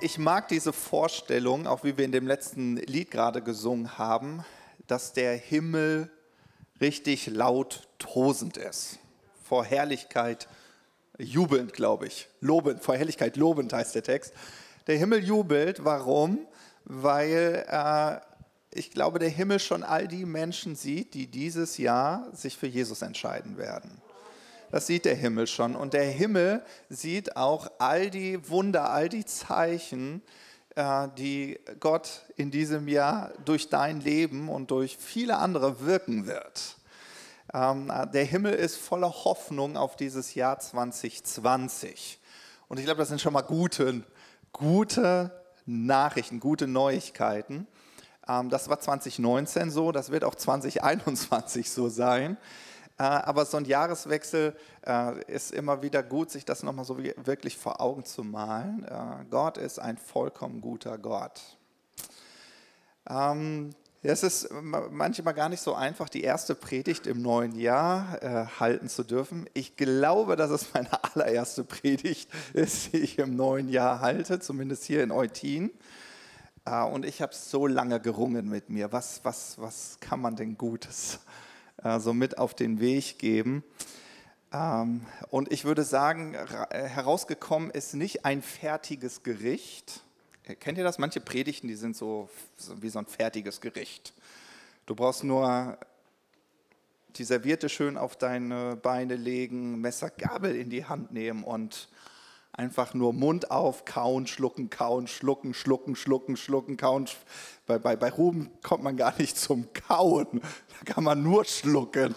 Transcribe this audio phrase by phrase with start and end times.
[0.00, 4.44] ich mag diese Vorstellung, auch wie wir in dem letzten Lied gerade gesungen haben,
[4.86, 6.10] dass der Himmel
[6.80, 8.98] richtig laut tosend ist.
[9.44, 10.48] Vor Herrlichkeit
[11.18, 12.28] jubelnd, glaube ich.
[12.40, 14.32] Lobend, vor Herrlichkeit lobend heißt der Text.
[14.86, 15.84] Der Himmel jubelt.
[15.84, 16.46] Warum?
[16.84, 18.20] Weil äh,
[18.70, 23.02] ich glaube, der Himmel schon all die Menschen sieht, die dieses Jahr sich für Jesus
[23.02, 24.00] entscheiden werden.
[24.70, 25.74] Das sieht der Himmel schon.
[25.74, 30.22] Und der Himmel sieht auch all die Wunder, all die Zeichen,
[30.74, 36.76] äh, die Gott in diesem Jahr durch dein Leben und durch viele andere wirken wird.
[37.54, 42.20] Ähm, der Himmel ist voller Hoffnung auf dieses Jahr 2020.
[42.68, 44.04] Und ich glaube, das sind schon mal gute,
[44.52, 45.30] gute
[45.64, 47.66] Nachrichten, gute Neuigkeiten.
[48.28, 52.36] Ähm, das war 2019 so, das wird auch 2021 so sein.
[52.98, 57.56] Äh, aber so ein Jahreswechsel äh, ist immer wieder gut, sich das nochmal so wirklich
[57.56, 58.84] vor Augen zu malen.
[58.84, 61.40] Äh, Gott ist ein vollkommen guter Gott.
[63.08, 63.70] Ähm,
[64.02, 68.20] es ist manchmal gar nicht so einfach, die erste Predigt im neuen Jahr
[68.60, 69.50] halten zu dürfen.
[69.54, 74.84] Ich glaube, dass es meine allererste Predigt ist, die ich im neuen Jahr halte, zumindest
[74.84, 75.72] hier in Eutin.
[76.92, 78.92] Und ich habe so lange gerungen mit mir.
[78.92, 81.18] Was, was, was kann man denn Gutes
[81.82, 83.64] äh, so mit auf den Weg geben?
[84.52, 90.02] Ähm, und ich würde sagen, äh, herausgekommen ist nicht ein fertiges Gericht.
[90.60, 90.98] Kennt ihr das?
[90.98, 94.14] Manche Predigten, die sind so, so wie so ein fertiges Gericht.
[94.86, 95.76] Du brauchst nur
[97.16, 101.88] die Serviette schön auf deine Beine legen, Messer, Gabel in die Hand nehmen und
[102.58, 107.08] einfach nur Mund auf, kauen, schlucken, kauen, schlucken, schlucken, schlucken, schlucken, kauen.
[107.66, 112.14] Bei, bei, bei Ruben kommt man gar nicht zum Kauen, da kann man nur schlucken.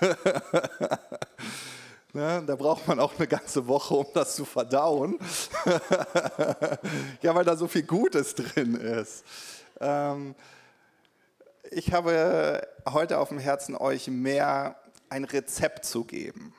[2.16, 5.18] Ne, da braucht man auch eine ganze Woche, um das zu verdauen.
[7.22, 9.24] ja, weil da so viel Gutes drin ist.
[9.80, 10.36] Ähm,
[11.72, 14.76] ich habe heute auf dem Herzen, euch mehr
[15.08, 16.54] ein Rezept zu geben.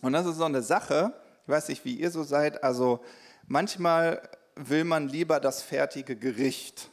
[0.00, 1.12] Und das ist so eine Sache,
[1.44, 2.62] ich weiß nicht, wie ihr so seid.
[2.62, 3.00] Also
[3.46, 6.90] manchmal will man lieber das fertige Gericht.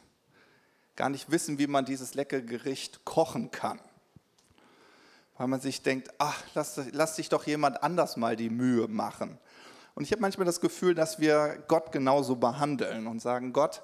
[0.95, 3.79] Gar nicht wissen, wie man dieses leckere Gericht kochen kann.
[5.37, 9.37] Weil man sich denkt, ach, lass, lass sich doch jemand anders mal die Mühe machen.
[9.95, 13.83] Und ich habe manchmal das Gefühl, dass wir Gott genauso behandeln und sagen, Gott,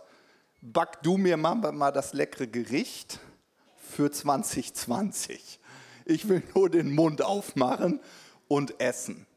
[0.61, 3.19] back du mir mal, das leckere Gericht
[3.77, 5.59] für 2020.
[6.05, 8.01] Ich will nur den Mund aufmachen
[8.47, 9.27] und essen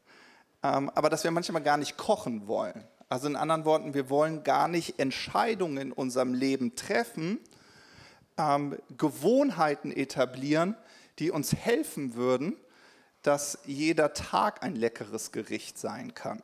[0.61, 2.83] aber dass wir manchmal gar nicht kochen wollen.
[3.07, 7.39] Also in anderen Worten, wir wollen gar nicht Entscheidungen in unserem Leben treffen,
[8.37, 10.75] ähm, Gewohnheiten etablieren,
[11.17, 12.55] die uns helfen würden,
[13.21, 16.41] dass jeder Tag ein leckeres Gericht sein kann.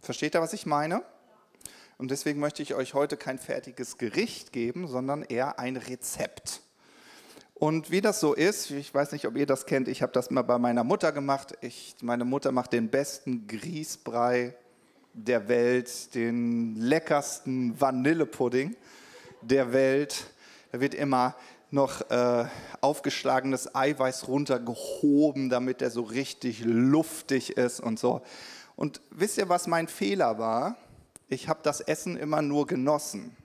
[0.00, 1.02] Versteht ihr, was ich meine?
[1.98, 6.62] Und deswegen möchte ich euch heute kein fertiges Gericht geben, sondern eher ein Rezept.
[7.62, 10.32] Und wie das so ist, ich weiß nicht, ob ihr das kennt, ich habe das
[10.32, 11.56] mal bei meiner Mutter gemacht.
[11.60, 14.56] Ich, meine Mutter macht den besten Grießbrei
[15.12, 18.74] der Welt, den leckersten Vanillepudding
[19.42, 20.26] der Welt.
[20.72, 21.36] Da wird immer
[21.70, 22.46] noch äh,
[22.80, 28.22] aufgeschlagenes Eiweiß runtergehoben, damit der so richtig luftig ist und so.
[28.74, 30.76] Und wisst ihr, was mein Fehler war?
[31.28, 33.36] Ich habe das Essen immer nur genossen.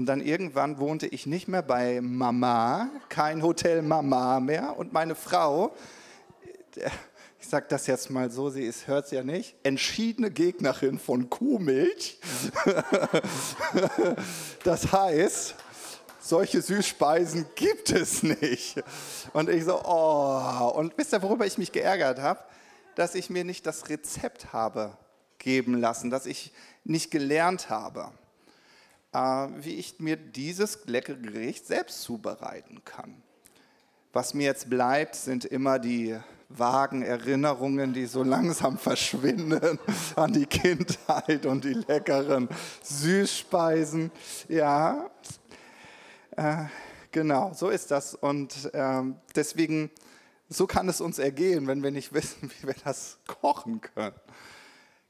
[0.00, 4.78] Und dann irgendwann wohnte ich nicht mehr bei Mama, kein Hotel Mama mehr.
[4.78, 5.76] Und meine Frau,
[7.38, 12.18] ich sage das jetzt mal so, sie hört es ja nicht, entschiedene Gegnerin von Kuhmilch.
[14.64, 15.54] das heißt,
[16.18, 18.82] solche Süßspeisen gibt es nicht.
[19.34, 20.72] Und ich so, oh.
[20.76, 22.40] Und wisst ihr, worüber ich mich geärgert habe?
[22.94, 24.96] Dass ich mir nicht das Rezept habe
[25.36, 28.12] geben lassen, dass ich nicht gelernt habe.
[29.12, 33.22] Äh, wie ich mir dieses leckere Gericht selbst zubereiten kann.
[34.12, 36.16] Was mir jetzt bleibt, sind immer die
[36.48, 39.80] vagen Erinnerungen, die so langsam verschwinden
[40.16, 42.48] an die Kindheit und die leckeren
[42.82, 44.12] Süßspeisen.
[44.48, 45.10] Ja,
[46.36, 46.64] äh,
[47.10, 48.14] genau, so ist das.
[48.14, 49.02] Und äh,
[49.34, 49.90] deswegen,
[50.48, 54.14] so kann es uns ergehen, wenn wir nicht wissen, wie wir das kochen können.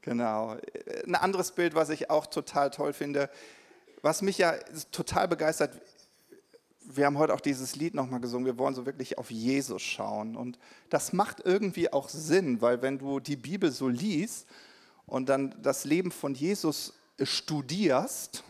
[0.01, 0.57] Genau.
[1.05, 3.29] Ein anderes Bild, was ich auch total toll finde,
[4.01, 4.53] was mich ja
[4.91, 5.79] total begeistert,
[6.83, 10.35] wir haben heute auch dieses Lied nochmal gesungen, wir wollen so wirklich auf Jesus schauen.
[10.35, 10.59] Und
[10.89, 14.47] das macht irgendwie auch Sinn, weil wenn du die Bibel so liest
[15.05, 18.43] und dann das Leben von Jesus studierst,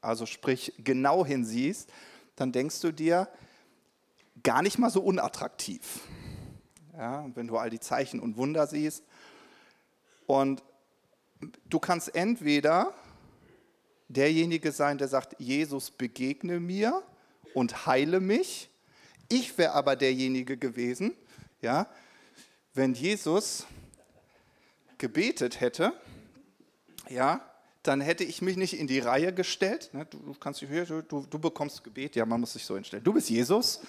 [0.00, 1.88] also sprich genau hinsiehst,
[2.34, 3.28] dann denkst du dir,
[4.42, 6.00] gar nicht mal so unattraktiv.
[6.96, 9.04] Ja, wenn du all die Zeichen und Wunder siehst.
[10.26, 10.62] Und
[11.66, 12.94] du kannst entweder
[14.08, 17.02] derjenige sein, der sagt, Jesus begegne mir
[17.54, 18.70] und heile mich.
[19.28, 21.12] Ich wäre aber derjenige gewesen,
[21.60, 21.88] ja,
[22.74, 23.66] wenn Jesus
[24.98, 25.92] gebetet hätte,
[27.08, 27.40] ja,
[27.82, 29.90] dann hätte ich mich nicht in die Reihe gestellt.
[29.92, 33.04] Ne, du, kannst, du, du bekommst Gebet, ja, man muss sich so hinstellen.
[33.04, 33.80] Du bist Jesus.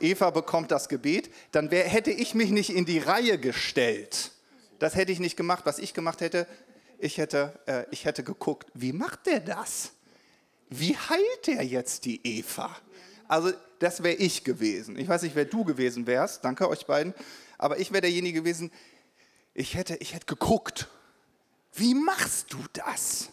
[0.00, 4.30] Eva bekommt das Gebet, dann wär, hätte ich mich nicht in die Reihe gestellt.
[4.78, 5.64] Das hätte ich nicht gemacht.
[5.64, 6.46] Was ich gemacht hätte,
[6.98, 9.92] ich hätte, äh, ich hätte geguckt, wie macht der das?
[10.68, 12.74] Wie heilt der jetzt die Eva?
[13.28, 14.98] Also das wäre ich gewesen.
[14.98, 16.44] Ich weiß nicht, wer du gewesen wärst.
[16.44, 17.14] Danke euch beiden.
[17.58, 18.70] Aber ich wäre derjenige gewesen,
[19.54, 20.88] ich hätte, ich hätte geguckt.
[21.72, 23.30] Wie machst du das?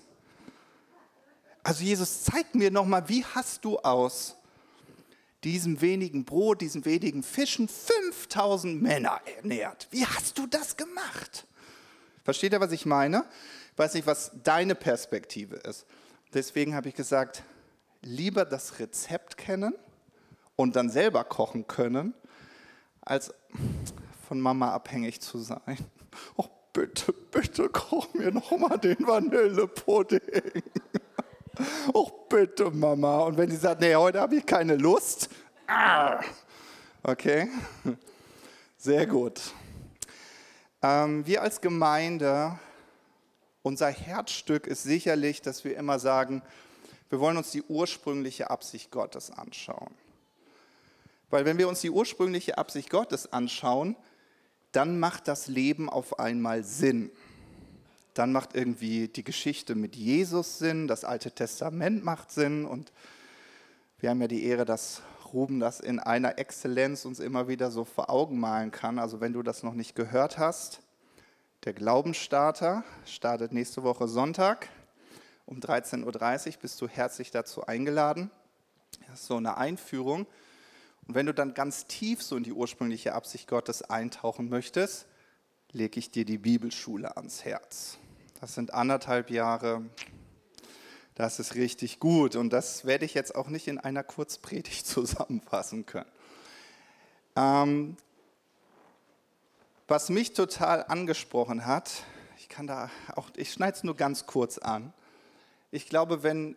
[1.63, 4.35] Also Jesus, zeig mir nochmal, wie hast du aus
[5.43, 9.87] diesem wenigen Brot, diesen wenigen Fischen 5000 Männer ernährt?
[9.91, 11.45] Wie hast du das gemacht?
[12.23, 13.25] Versteht ihr, was ich meine?
[13.73, 15.85] Ich weiß nicht, was deine Perspektive ist.
[16.33, 17.43] Deswegen habe ich gesagt,
[18.01, 19.75] lieber das Rezept kennen
[20.55, 22.13] und dann selber kochen können,
[23.01, 23.33] als
[24.27, 25.77] von Mama abhängig zu sein.
[26.37, 30.21] Oh, bitte, bitte koch mir noch mal den Vanillepudding.
[31.93, 33.19] Oh, bitte, Mama.
[33.25, 35.29] Und wenn sie sagt, nee, heute habe ich keine Lust.
[35.67, 36.19] Ah.
[37.03, 37.49] Okay,
[38.77, 39.41] sehr gut.
[40.83, 42.59] Ähm, wir als Gemeinde,
[43.61, 46.41] unser Herzstück ist sicherlich, dass wir immer sagen,
[47.09, 49.93] wir wollen uns die ursprüngliche Absicht Gottes anschauen.
[51.29, 53.95] Weil wenn wir uns die ursprüngliche Absicht Gottes anschauen,
[54.73, 57.11] dann macht das Leben auf einmal Sinn.
[58.13, 62.91] Dann macht irgendwie die Geschichte mit Jesus Sinn, das Alte Testament macht Sinn und
[63.99, 65.01] wir haben ja die Ehre, dass
[65.33, 68.99] Ruben das in einer Exzellenz uns immer wieder so vor Augen malen kann.
[68.99, 70.81] Also wenn du das noch nicht gehört hast,
[71.65, 74.69] der Glaubensstarter startet nächste Woche Sonntag
[75.47, 76.61] um 13.30 Uhr.
[76.61, 78.29] Bist du herzlich dazu eingeladen.
[79.07, 80.27] Das ist so eine Einführung.
[81.07, 85.07] Und wenn du dann ganz tief so in die ursprüngliche Absicht Gottes eintauchen möchtest,
[85.71, 87.97] lege ich dir die Bibelschule ans Herz.
[88.39, 89.83] Das sind anderthalb Jahre
[91.15, 95.85] das ist richtig gut und das werde ich jetzt auch nicht in einer Kurzpredigt zusammenfassen
[95.85, 96.09] können.
[97.35, 97.97] Ähm,
[99.87, 102.03] was mich total angesprochen hat,
[102.37, 104.93] ich kann da auch, ich schneide es nur ganz kurz an.
[105.71, 106.55] Ich glaube, wenn,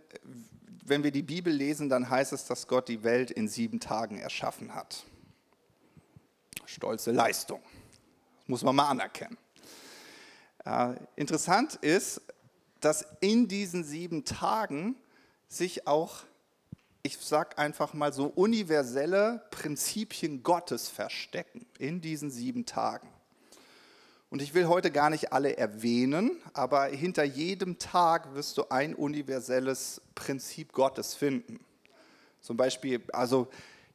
[0.85, 4.19] wenn wir die Bibel lesen, dann heißt es, dass Gott die Welt in sieben Tagen
[4.19, 5.05] erschaffen hat.
[6.67, 7.63] Stolze Leistung.
[8.47, 9.39] Muss man mal anerkennen.
[10.65, 12.21] Äh, interessant ist,
[12.87, 14.95] dass in diesen sieben Tagen
[15.49, 16.19] sich auch,
[17.03, 23.09] ich sage einfach mal so, universelle Prinzipien Gottes verstecken, in diesen sieben Tagen.
[24.31, 28.95] Und ich will heute gar nicht alle erwähnen, aber hinter jedem Tag wirst du ein
[28.95, 31.59] universelles Prinzip Gottes finden.
[32.41, 33.49] Zum Beispiel, also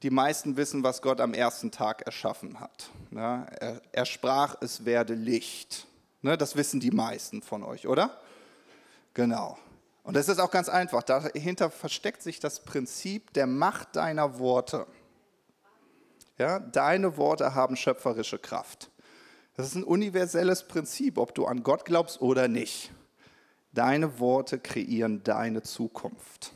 [0.04, 2.90] die meisten wissen, was Gott am ersten Tag erschaffen hat.
[3.16, 5.88] Er, er sprach, es werde Licht.
[6.22, 8.20] Ne, das wissen die meisten von euch, oder?
[9.14, 9.58] Genau.
[10.04, 11.04] Und das ist auch ganz einfach.
[11.04, 14.88] Dahinter versteckt sich das Prinzip der Macht deiner Worte.
[16.38, 18.90] Ja, deine Worte haben schöpferische Kraft.
[19.56, 22.92] Das ist ein universelles Prinzip, ob du an Gott glaubst oder nicht.
[23.74, 26.54] Deine Worte kreieren deine Zukunft.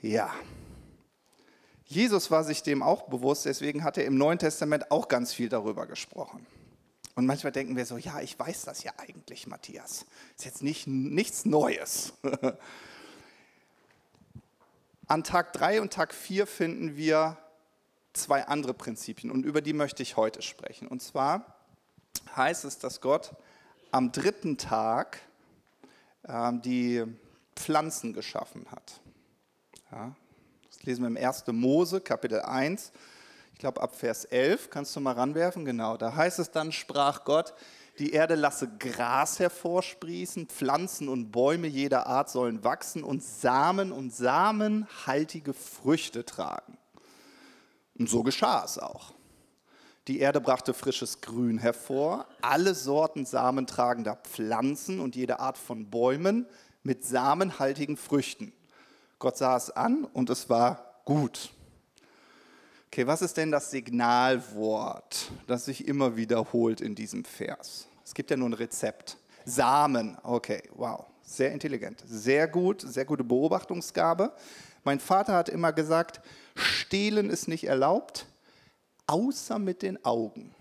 [0.00, 0.32] Ja.
[1.84, 5.48] Jesus war sich dem auch bewusst, deswegen hat er im Neuen Testament auch ganz viel
[5.48, 6.46] darüber gesprochen.
[7.14, 10.06] Und manchmal denken wir so, ja, ich weiß das ja eigentlich, Matthias.
[10.36, 12.14] Ist jetzt nicht, nichts Neues.
[15.06, 17.36] An Tag 3 und Tag 4 finden wir
[18.14, 20.88] zwei andere Prinzipien und über die möchte ich heute sprechen.
[20.88, 21.54] Und zwar
[22.34, 23.34] heißt es, dass Gott
[23.90, 25.18] am dritten Tag
[26.22, 27.04] äh, die
[27.56, 29.00] Pflanzen geschaffen hat.
[29.90, 30.14] Ja,
[30.68, 31.46] das lesen wir im 1.
[31.48, 32.92] Mose, Kapitel 1,
[33.62, 37.54] glaube ab Vers 11, kannst du mal ranwerfen, genau, da heißt es dann, sprach Gott,
[38.00, 44.12] die Erde lasse Gras hervorsprießen, Pflanzen und Bäume jeder Art sollen wachsen und Samen und
[44.12, 46.76] samenhaltige Früchte tragen.
[47.96, 49.14] Und so geschah es auch.
[50.08, 56.46] Die Erde brachte frisches Grün hervor, alle Sorten samentragender Pflanzen und jede Art von Bäumen
[56.82, 58.52] mit samenhaltigen Früchten.
[59.20, 61.52] Gott sah es an und es war gut.
[62.92, 67.88] Okay, was ist denn das Signalwort, das sich immer wiederholt in diesem Vers?
[68.04, 69.16] Es gibt ja nur ein Rezept.
[69.46, 74.30] Samen, okay, wow, sehr intelligent, sehr gut, sehr gute Beobachtungsgabe.
[74.84, 76.20] Mein Vater hat immer gesagt,
[76.54, 78.26] stehlen ist nicht erlaubt,
[79.06, 80.54] außer mit den Augen.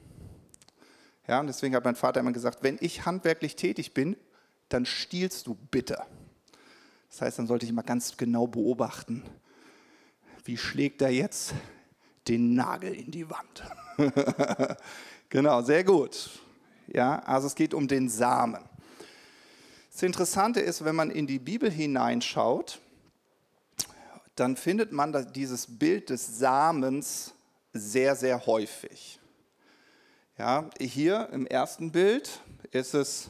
[1.28, 4.16] Ja, und deswegen hat mein Vater immer gesagt, wenn ich handwerklich tätig bin,
[4.70, 6.02] dann stiehlst du bitte.
[7.10, 9.22] Das heißt, dann sollte ich mal ganz genau beobachten,
[10.46, 11.54] wie schlägt er jetzt
[12.28, 13.64] den Nagel in die Wand.
[15.30, 16.30] genau, sehr gut.
[16.88, 18.60] Ja, also es geht um den Samen.
[19.92, 22.80] Das Interessante ist, wenn man in die Bibel hineinschaut,
[24.36, 27.34] dann findet man dieses Bild des Samens
[27.74, 29.20] sehr, sehr häufig.
[30.38, 33.30] Ja, hier im ersten Bild ist es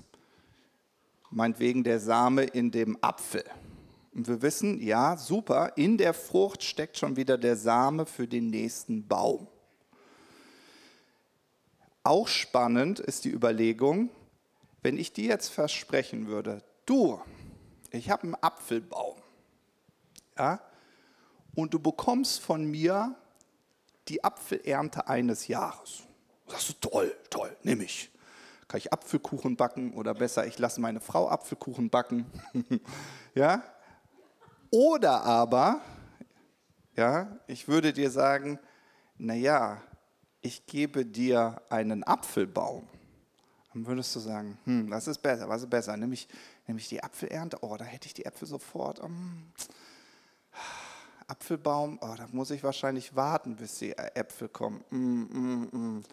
[1.30, 3.44] meinetwegen der Same in dem Apfel.
[4.14, 8.50] Und wir wissen, ja, super, in der Frucht steckt schon wieder der Same für den
[8.50, 9.48] nächsten Baum.
[12.04, 14.10] Auch spannend ist die Überlegung,
[14.82, 17.22] wenn ich dir jetzt versprechen würde, du,
[17.92, 19.18] ich habe einen Apfelbaum,
[20.38, 20.60] ja,
[21.54, 23.16] und du bekommst von mir
[24.08, 26.04] die Apfelernte eines Jahres.
[26.48, 28.10] Sagst du, toll, toll, nehme ich.
[28.68, 32.26] Kann ich Apfelkuchen backen oder besser, ich lasse meine Frau Apfelkuchen backen.
[33.36, 33.64] ja?
[34.72, 35.82] Oder aber,
[36.96, 38.58] ja, ich würde dir sagen,
[39.18, 39.82] naja,
[40.42, 42.88] ich gebe dir einen Apfelbaum.
[43.74, 45.96] Dann würdest du sagen, hm, was ist besser, was ist besser?
[45.98, 46.28] Nämlich,
[46.68, 49.00] nämlich die Apfelernte, oh, da hätte ich die Äpfel sofort.
[49.00, 49.52] Um,
[51.28, 54.84] Apfelbaum, oh, da muss ich wahrscheinlich warten, bis die Äpfel kommen.
[54.90, 56.04] Mm, mm, mm.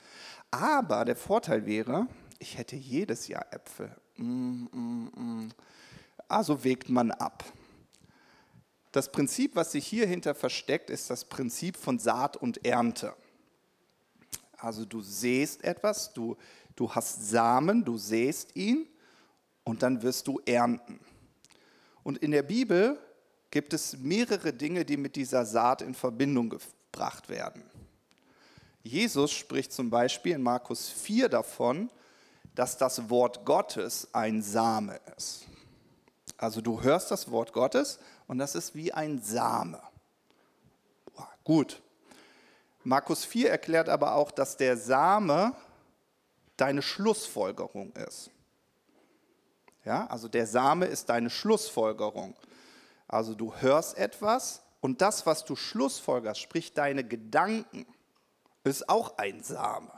[0.50, 2.07] Aber der Vorteil wäre,
[2.38, 3.95] ich hätte jedes Jahr Äpfel.
[4.17, 5.49] Mm, mm, mm.
[6.29, 7.45] Also wägt man ab.
[8.92, 13.14] Das Prinzip, was sich hierhinter versteckt, ist das Prinzip von Saat und Ernte.
[14.57, 16.37] Also du säst etwas, du,
[16.75, 18.87] du hast Samen, du säst ihn
[19.64, 20.99] und dann wirst du ernten.
[22.02, 22.99] Und in der Bibel
[23.50, 27.62] gibt es mehrere Dinge, die mit dieser Saat in Verbindung gebracht werden.
[28.83, 31.90] Jesus spricht zum Beispiel in Markus 4 davon,
[32.54, 35.47] dass das Wort Gottes ein Same ist.
[36.37, 37.99] Also du hörst das Wort Gottes
[38.29, 39.83] und das ist wie ein Same.
[41.17, 41.83] Boah, gut.
[42.85, 45.55] Markus 4 erklärt aber auch, dass der Same
[46.57, 48.31] deine Schlussfolgerung ist.
[49.85, 52.37] Ja, also der Same ist deine Schlussfolgerung.
[53.09, 57.87] Also du hörst etwas und das, was du schlussfolgerst, sprich deine Gedanken,
[58.65, 59.91] ist auch ein Same.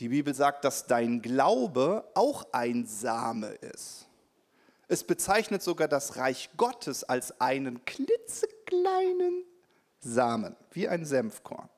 [0.00, 4.09] Die Bibel sagt, dass dein Glaube auch ein Same ist.
[4.90, 9.44] Es bezeichnet sogar das Reich Gottes als einen klitzekleinen
[10.00, 11.68] Samen, wie ein Senfkorn.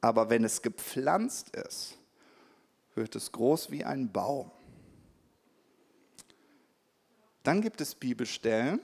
[0.00, 1.98] Aber wenn es gepflanzt ist,
[2.94, 4.52] wird es groß wie ein Baum.
[7.42, 8.78] Dann gibt es Bibelstellen,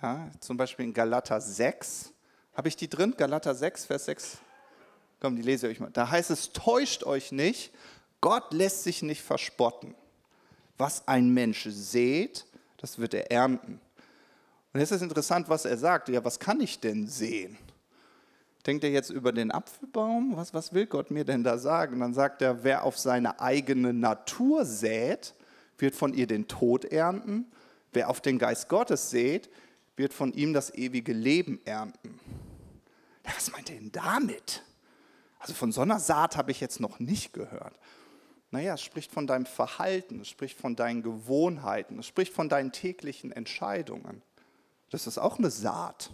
[0.00, 2.14] ja, zum Beispiel in Galater 6.
[2.54, 3.14] Habe ich die drin?
[3.14, 4.38] Galater 6, Vers 6.
[5.20, 5.90] Komm, die lese ich euch mal.
[5.90, 7.74] Da heißt es, täuscht euch nicht,
[8.22, 9.94] Gott lässt sich nicht verspotten.
[10.78, 12.46] Was ein Mensch sät,
[12.78, 13.80] das wird er ernten.
[14.72, 16.08] Und jetzt ist interessant, was er sagt.
[16.08, 17.58] Ja, was kann ich denn sehen?
[18.66, 20.36] Denkt er jetzt über den Apfelbaum?
[20.36, 22.00] Was, was will Gott mir denn da sagen?
[22.00, 25.34] Dann sagt er, wer auf seine eigene Natur sät,
[25.78, 27.46] wird von ihr den Tod ernten.
[27.92, 29.48] Wer auf den Geist Gottes sät,
[29.96, 32.20] wird von ihm das ewige Leben ernten.
[33.26, 34.62] Ja, was meint er denn damit?
[35.38, 37.74] Also von so einer Saat habe ich jetzt noch nicht gehört.
[38.50, 42.72] Naja, es spricht von deinem Verhalten, es spricht von deinen Gewohnheiten, es spricht von deinen
[42.72, 44.22] täglichen Entscheidungen.
[44.90, 46.10] Das ist auch eine Saat.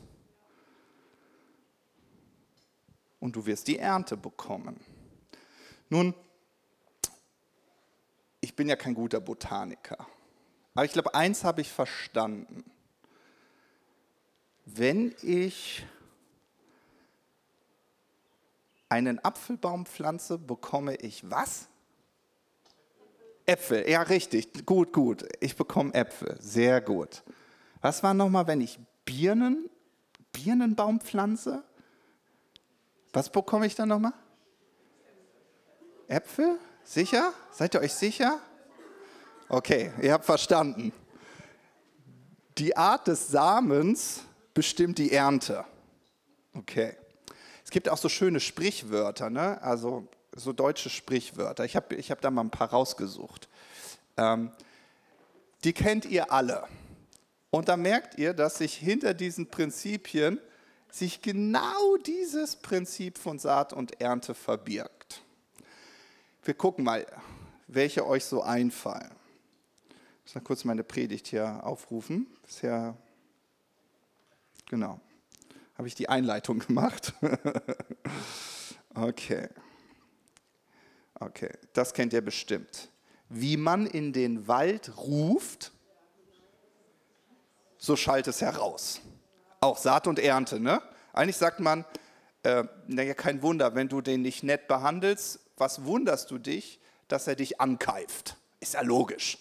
[3.20, 4.80] Und du wirst die Ernte bekommen.
[5.88, 6.12] Nun,
[8.40, 10.06] ich bin ja kein guter Botaniker.
[10.74, 12.64] Aber ich glaube, eins habe ich verstanden.
[14.66, 15.86] Wenn ich
[18.88, 21.68] einen Apfelbaum pflanze, bekomme ich was?
[23.46, 23.88] Äpfel.
[23.88, 24.64] Ja, richtig.
[24.64, 25.26] Gut, gut.
[25.40, 26.36] Ich bekomme Äpfel.
[26.40, 27.22] Sehr gut.
[27.80, 29.68] Was war nochmal, wenn ich Birnen,
[30.32, 31.62] Birnenbaum pflanze?
[33.12, 34.14] Was bekomme ich dann nochmal?
[36.08, 36.58] Äpfel?
[36.82, 37.32] Sicher?
[37.52, 38.40] Seid ihr euch sicher?
[39.48, 40.92] Okay, ihr habt verstanden.
[42.58, 44.22] Die Art des Samens
[44.54, 45.64] bestimmt die Ernte.
[46.54, 46.96] Okay.
[47.64, 49.60] Es gibt auch so schöne Sprichwörter, ne?
[49.62, 51.64] also so deutsche Sprichwörter.
[51.64, 53.48] Ich habe ich hab da mal ein paar rausgesucht.
[54.16, 54.50] Ähm,
[55.64, 56.66] die kennt ihr alle.
[57.50, 60.40] Und da merkt ihr, dass sich hinter diesen Prinzipien
[60.90, 65.22] sich genau dieses Prinzip von Saat und Ernte verbirgt.
[66.44, 67.06] Wir gucken mal,
[67.66, 69.10] welche euch so einfallen.
[69.88, 72.26] Ich muss mal kurz meine Predigt hier aufrufen.
[72.42, 72.96] Bisher,
[74.68, 75.00] genau,
[75.76, 77.14] habe ich die Einleitung gemacht.
[78.94, 79.48] okay.
[81.20, 82.90] Okay, das kennt ihr bestimmt.
[83.28, 85.72] Wie man in den Wald ruft.
[87.78, 89.00] so schallt es heraus.
[89.60, 90.82] Auch Saat und Ernte, ne?
[91.12, 91.84] Eigentlich sagt man,
[92.42, 97.26] äh, naja, kein Wunder, wenn du den nicht nett behandelst, was wunderst du dich, dass
[97.26, 98.36] er dich ankeift?
[98.60, 99.38] Ist ja logisch.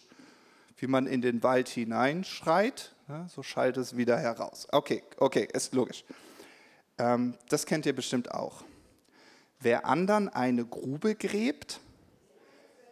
[0.78, 4.68] Wie man in den Wald hineinschreit, ja, so schallt es wieder heraus.
[4.72, 6.04] Okay, okay, ist logisch.
[6.98, 8.64] Ähm, das kennt ihr bestimmt auch.
[9.64, 11.80] Wer anderen eine Grube gräbt,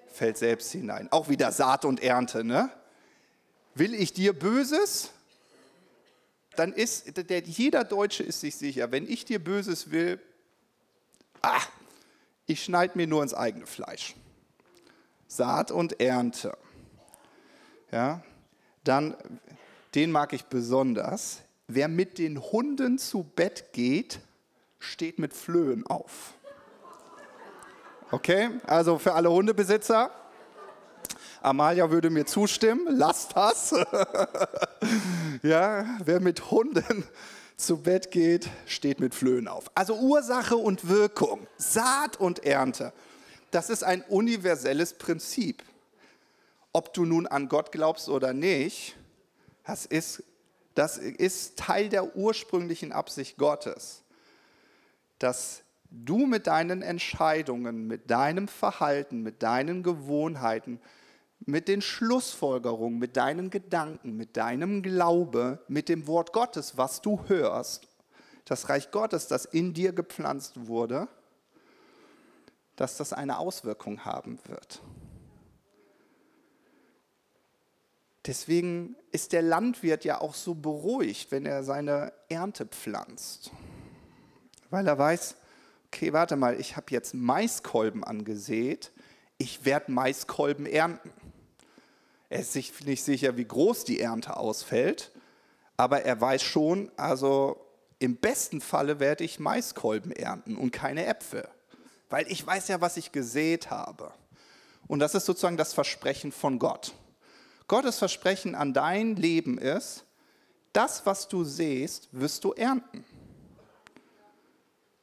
[0.08, 1.12] fällt selbst hinein.
[1.12, 2.72] Auch wieder Saat und Ernte, ne?
[3.76, 5.12] Will ich dir Böses?
[6.56, 10.22] Dann ist der, jeder Deutsche ist sich sicher, wenn ich dir Böses will,
[11.42, 11.62] ah,
[12.46, 14.16] ich schneide mir nur ins eigene Fleisch.
[15.28, 16.58] Saat und Ernte.
[17.92, 18.24] Ja,
[18.86, 19.16] dann,
[19.94, 21.42] den mag ich besonders.
[21.68, 24.22] Wer mit den Hunden zu Bett geht,
[24.80, 26.34] steht mit Flöhen auf.
[28.14, 30.12] Okay, also für alle Hundebesitzer,
[31.42, 33.74] Amalia würde mir zustimmen, lasst das.
[35.44, 37.06] ja, wer mit Hunden
[37.56, 39.72] zu Bett geht, steht mit Flöhen auf.
[39.76, 42.92] Also Ursache und Wirkung, Saat und Ernte.
[43.50, 45.64] Das ist ein universelles Prinzip.
[46.74, 48.98] Ob du nun an Gott glaubst oder nicht,
[49.66, 50.22] das ist,
[50.76, 54.04] das ist Teil der ursprünglichen Absicht Gottes,
[55.18, 60.80] dass du mit deinen Entscheidungen, mit deinem Verhalten, mit deinen Gewohnheiten,
[61.46, 67.24] mit den Schlussfolgerungen, mit deinen Gedanken, mit deinem Glaube, mit dem Wort Gottes, was du
[67.28, 67.88] hörst,
[68.46, 71.08] das Reich Gottes, das in dir gepflanzt wurde,
[72.76, 74.82] dass das eine Auswirkung haben wird.
[78.26, 83.52] Deswegen ist der Landwirt ja auch so beruhigt, wenn er seine Ernte pflanzt,
[84.70, 85.36] weil er weiß,
[85.94, 88.92] okay, warte mal, ich habe jetzt Maiskolben angesät,
[89.38, 91.12] ich werde Maiskolben ernten.
[92.30, 95.12] Er ist sich nicht sicher, wie groß die Ernte ausfällt,
[95.76, 97.60] aber er weiß schon, also
[98.00, 101.48] im besten Falle werde ich Maiskolben ernten und keine Äpfel,
[102.10, 104.14] weil ich weiß ja, was ich gesät habe.
[104.88, 106.94] Und das ist sozusagen das Versprechen von Gott.
[107.68, 110.06] Gottes Versprechen an dein Leben ist,
[110.72, 113.04] das, was du sähst, wirst du ernten.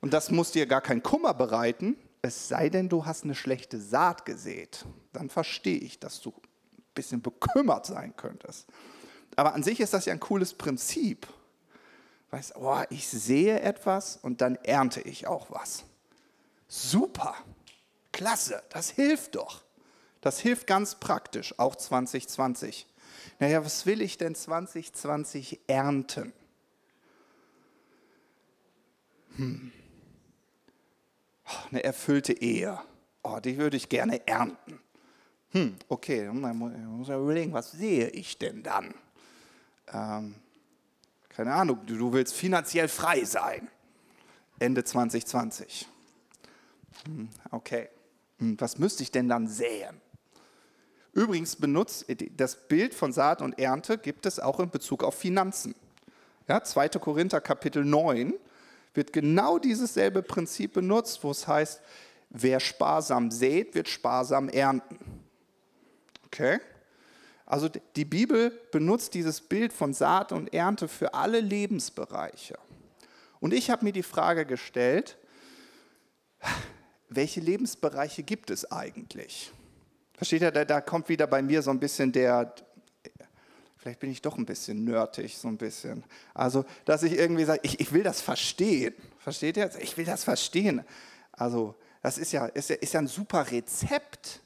[0.00, 3.80] Und das muss dir gar keinen Kummer bereiten, es sei denn, du hast eine schlechte
[3.80, 4.84] Saat gesät.
[5.12, 8.66] Dann verstehe ich, dass du ein bisschen bekümmert sein könntest.
[9.36, 11.28] Aber an sich ist das ja ein cooles Prinzip.
[12.30, 15.84] Weißt, oh, ich sehe etwas und dann ernte ich auch was.
[16.66, 17.34] Super,
[18.12, 19.62] klasse, das hilft doch.
[20.20, 22.86] Das hilft ganz praktisch, auch 2020.
[23.38, 26.32] Naja, was will ich denn 2020 ernten?
[29.36, 29.72] Hm
[31.70, 32.78] eine erfüllte Ehe.
[33.22, 34.80] Oh, die würde ich gerne ernten.
[35.50, 38.94] Hm, okay, dann muss ich überlegen, was sehe ich denn dann?
[39.92, 40.34] Ähm,
[41.28, 43.68] keine Ahnung, du willst finanziell frei sein.
[44.58, 45.86] Ende 2020.
[47.06, 47.88] Hm, okay,
[48.38, 50.00] hm, was müsste ich denn dann säen?
[51.12, 52.06] Übrigens benutzt
[52.36, 55.74] das Bild von Saat und Ernte gibt es auch in Bezug auf Finanzen.
[56.46, 56.90] Ja, 2.
[56.90, 58.34] Korinther Kapitel 9
[58.98, 61.80] wird genau dieses selbe Prinzip benutzt, wo es heißt,
[62.30, 64.98] wer sparsam sät, wird sparsam ernten.
[66.26, 66.58] Okay?
[67.46, 72.58] Also die Bibel benutzt dieses Bild von Saat und Ernte für alle Lebensbereiche.
[73.38, 75.16] Und ich habe mir die Frage gestellt,
[77.08, 79.52] welche Lebensbereiche gibt es eigentlich?
[80.14, 82.52] Versteht ihr, da, kommt wieder bei mir so ein bisschen der,
[83.88, 86.04] Vielleicht bin ich doch ein bisschen nerdig, so ein bisschen.
[86.34, 88.94] Also, dass ich irgendwie sage, ich, ich will das verstehen.
[89.16, 89.70] Versteht ihr?
[89.80, 90.84] Ich will das verstehen.
[91.32, 94.42] Also, das ist ja, ist ja, ist ja ein super Rezept.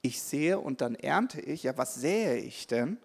[0.00, 1.64] Ich sehe und dann ernte ich.
[1.64, 2.96] Ja, was sähe ich denn?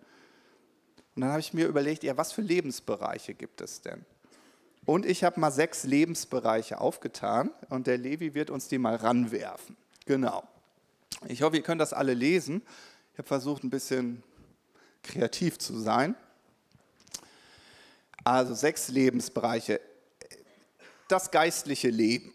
[1.16, 4.06] Und dann habe ich mir überlegt, ja, was für Lebensbereiche gibt es denn?
[4.86, 9.76] Und ich habe mal sechs Lebensbereiche aufgetan und der Levi wird uns die mal ranwerfen.
[10.06, 10.48] Genau.
[11.28, 12.62] Ich hoffe, ihr könnt das alle lesen.
[13.12, 14.24] Ich habe versucht, ein bisschen
[15.04, 16.16] kreativ zu sein.
[18.24, 19.82] Also sechs Lebensbereiche.
[21.08, 22.34] Das geistliche Leben.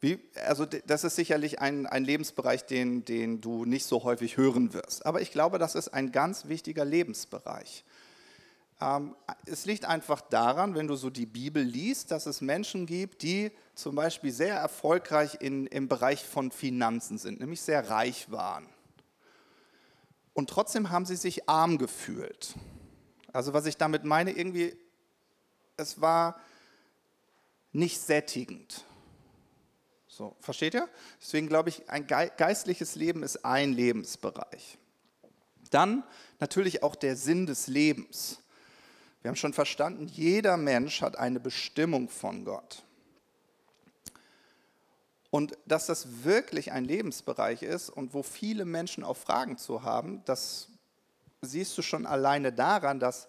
[0.00, 4.72] Wie, also das ist sicherlich ein, ein Lebensbereich, den, den du nicht so häufig hören
[4.72, 5.04] wirst.
[5.04, 7.84] Aber ich glaube, das ist ein ganz wichtiger Lebensbereich.
[8.80, 13.22] Ähm, es liegt einfach daran, wenn du so die Bibel liest, dass es Menschen gibt,
[13.22, 18.66] die zum Beispiel sehr erfolgreich in, im Bereich von Finanzen sind, nämlich sehr reich waren
[20.38, 22.54] und trotzdem haben sie sich arm gefühlt.
[23.32, 24.72] Also was ich damit meine, irgendwie,
[25.76, 26.40] es war
[27.72, 28.84] nicht sättigend.
[30.06, 30.88] So, versteht ihr?
[31.20, 34.78] Deswegen glaube ich, ein geistliches Leben ist ein Lebensbereich.
[35.72, 36.04] Dann
[36.38, 38.38] natürlich auch der Sinn des Lebens.
[39.22, 42.84] Wir haben schon verstanden, jeder Mensch hat eine Bestimmung von Gott.
[45.30, 50.22] Und dass das wirklich ein Lebensbereich ist und wo viele Menschen auch Fragen zu haben,
[50.24, 50.68] das
[51.42, 53.28] siehst du schon alleine daran, dass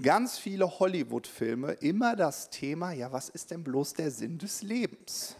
[0.00, 5.36] ganz viele Hollywood-Filme immer das Thema, ja, was ist denn bloß der Sinn des Lebens?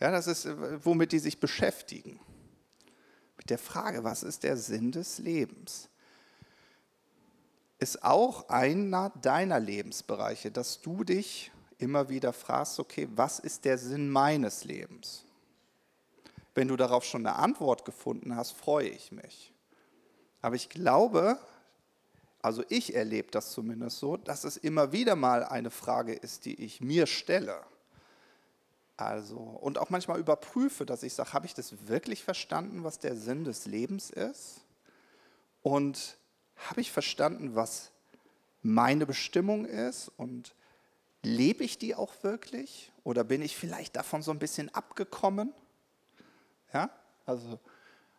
[0.00, 0.48] Ja, das ist,
[0.84, 2.20] womit die sich beschäftigen.
[3.36, 5.88] Mit der Frage, was ist der Sinn des Lebens?
[7.78, 13.78] Ist auch einer deiner Lebensbereiche, dass du dich immer wieder fragst, okay, was ist der
[13.78, 15.24] Sinn meines Lebens?
[16.54, 19.52] Wenn du darauf schon eine Antwort gefunden hast, freue ich mich.
[20.42, 21.38] Aber ich glaube,
[22.42, 26.54] also ich erlebe das zumindest so, dass es immer wieder mal eine Frage ist, die
[26.62, 27.60] ich mir stelle.
[28.96, 33.14] Also, und auch manchmal überprüfe, dass ich sage, habe ich das wirklich verstanden, was der
[33.14, 34.62] Sinn des Lebens ist?
[35.62, 36.18] Und
[36.56, 37.92] habe ich verstanden, was
[38.62, 40.10] meine Bestimmung ist?
[40.16, 40.54] Und
[41.22, 42.92] lebe ich die auch wirklich?
[43.04, 45.52] Oder bin ich vielleicht davon so ein bisschen abgekommen?
[46.72, 46.90] Ja,
[47.26, 47.58] also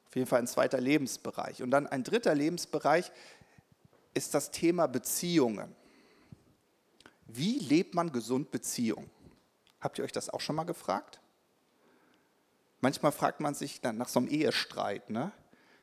[0.08, 1.62] auf jeden Fall ein zweiter Lebensbereich.
[1.62, 3.12] Und dann ein dritter Lebensbereich
[4.14, 5.76] ist das Thema Beziehungen.
[7.28, 9.10] Wie lebt man gesund Beziehungen?
[9.80, 11.20] Habt ihr euch das auch schon mal gefragt?
[12.82, 15.32] Manchmal fragt man sich dann nach so einem Ehestreit, ne?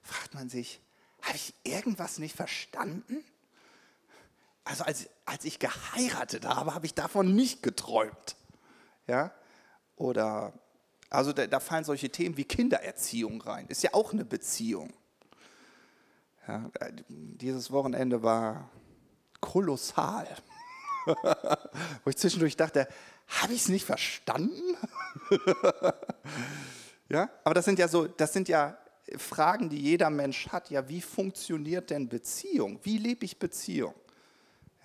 [0.03, 0.81] fragt man sich,
[1.23, 3.25] habe ich irgendwas nicht verstanden?
[4.67, 8.35] Also als, als ich geheiratet habe, habe ich davon nicht geträumt.
[9.07, 9.31] Ja?
[9.95, 10.53] Oder,
[11.09, 13.69] also da, da fallen solche Themen wie Kindererziehung rein.
[13.69, 14.93] Ist ja auch eine Beziehung.
[16.49, 16.69] Ja,
[17.09, 18.69] dieses Wochenende war
[19.41, 20.27] kolossal.
[22.05, 22.89] Wo ich zwischendurch dachte,
[23.29, 24.77] habe ich es nicht verstanden?
[27.09, 28.77] ja, aber das sind ja so, das sind ja
[29.17, 30.71] Fragen, die jeder Mensch hat.
[30.71, 32.81] Ja, wie funktioniert denn Beziehung?
[32.83, 33.95] Wie lebe ich Beziehung?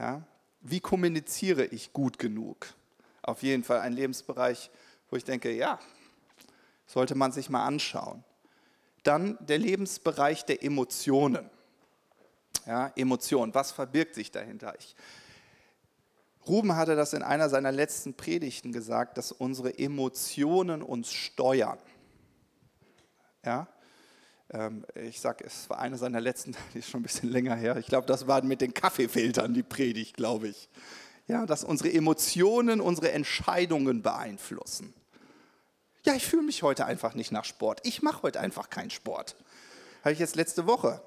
[0.01, 0.23] Ja,
[0.61, 2.73] wie kommuniziere ich gut genug?
[3.21, 4.71] Auf jeden Fall ein Lebensbereich,
[5.11, 5.77] wo ich denke, ja,
[6.87, 8.23] sollte man sich mal anschauen.
[9.03, 11.47] Dann der Lebensbereich der Emotionen.
[12.65, 14.73] Ja, Emotionen, was verbirgt sich dahinter?
[14.79, 14.95] Ich,
[16.47, 21.77] Ruben hatte das in einer seiner letzten Predigten gesagt, dass unsere Emotionen uns steuern.
[23.45, 23.67] Ja?
[24.51, 27.77] Ähm, ich sage, es war eine seiner letzten, die ist schon ein bisschen länger her.
[27.77, 30.69] Ich glaube, das war mit den Kaffeefiltern die Predigt, glaube ich.
[31.27, 34.93] Ja, dass unsere Emotionen unsere Entscheidungen beeinflussen.
[36.03, 37.81] Ja, ich fühle mich heute einfach nicht nach Sport.
[37.83, 39.35] Ich mache heute einfach keinen Sport.
[40.03, 41.01] Habe ich jetzt letzte Woche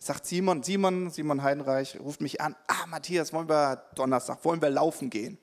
[0.00, 4.70] sagt Simon, Simon, Simon Heidenreich ruft mich an, ah Matthias, wollen wir Donnerstag, wollen wir
[4.70, 5.38] laufen gehen?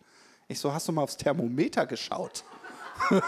[0.48, 2.44] Ich so, hast du mal aufs Thermometer geschaut?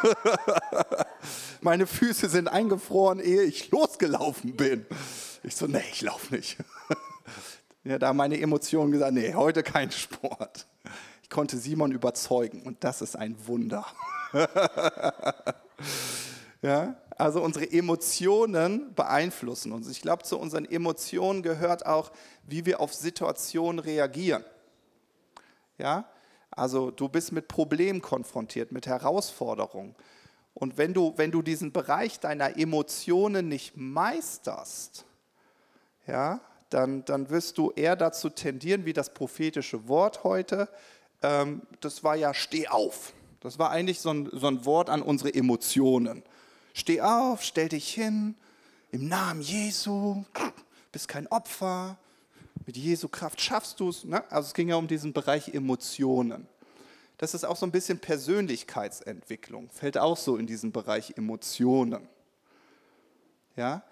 [1.61, 4.85] Meine Füße sind eingefroren, ehe ich losgelaufen bin.
[5.43, 6.57] Ich so, nee, ich laufe nicht.
[7.83, 10.67] ja, da meine Emotionen gesagt, nee, heute kein Sport.
[11.21, 13.85] Ich konnte Simon überzeugen und das ist ein Wunder.
[16.61, 19.89] ja, also unsere Emotionen beeinflussen uns.
[19.89, 22.11] Ich glaube, zu unseren Emotionen gehört auch,
[22.47, 24.45] wie wir auf Situationen reagieren.
[25.77, 26.09] Ja,
[26.51, 29.95] also du bist mit Problemen konfrontiert, mit Herausforderungen.
[30.59, 35.05] Und wenn du, wenn du diesen Bereich deiner Emotionen nicht meisterst,
[36.05, 40.69] ja, dann, dann wirst du eher dazu tendieren, wie das prophetische Wort heute,
[41.21, 43.13] ähm, das war ja steh auf.
[43.39, 46.23] Das war eigentlich so ein, so ein Wort an unsere Emotionen.
[46.73, 48.35] Steh auf, stell dich hin,
[48.91, 50.23] im Namen Jesu,
[50.91, 51.97] bist kein Opfer,
[52.65, 54.03] mit Jesu Kraft schaffst du es.
[54.03, 54.23] Ne?
[54.29, 56.47] Also es ging ja um diesen Bereich Emotionen.
[57.19, 62.07] Das ist auch so ein bisschen Persönlichkeitsentwicklung, fällt auch so in diesen Bereich Emotionen.
[63.57, 63.83] Ja?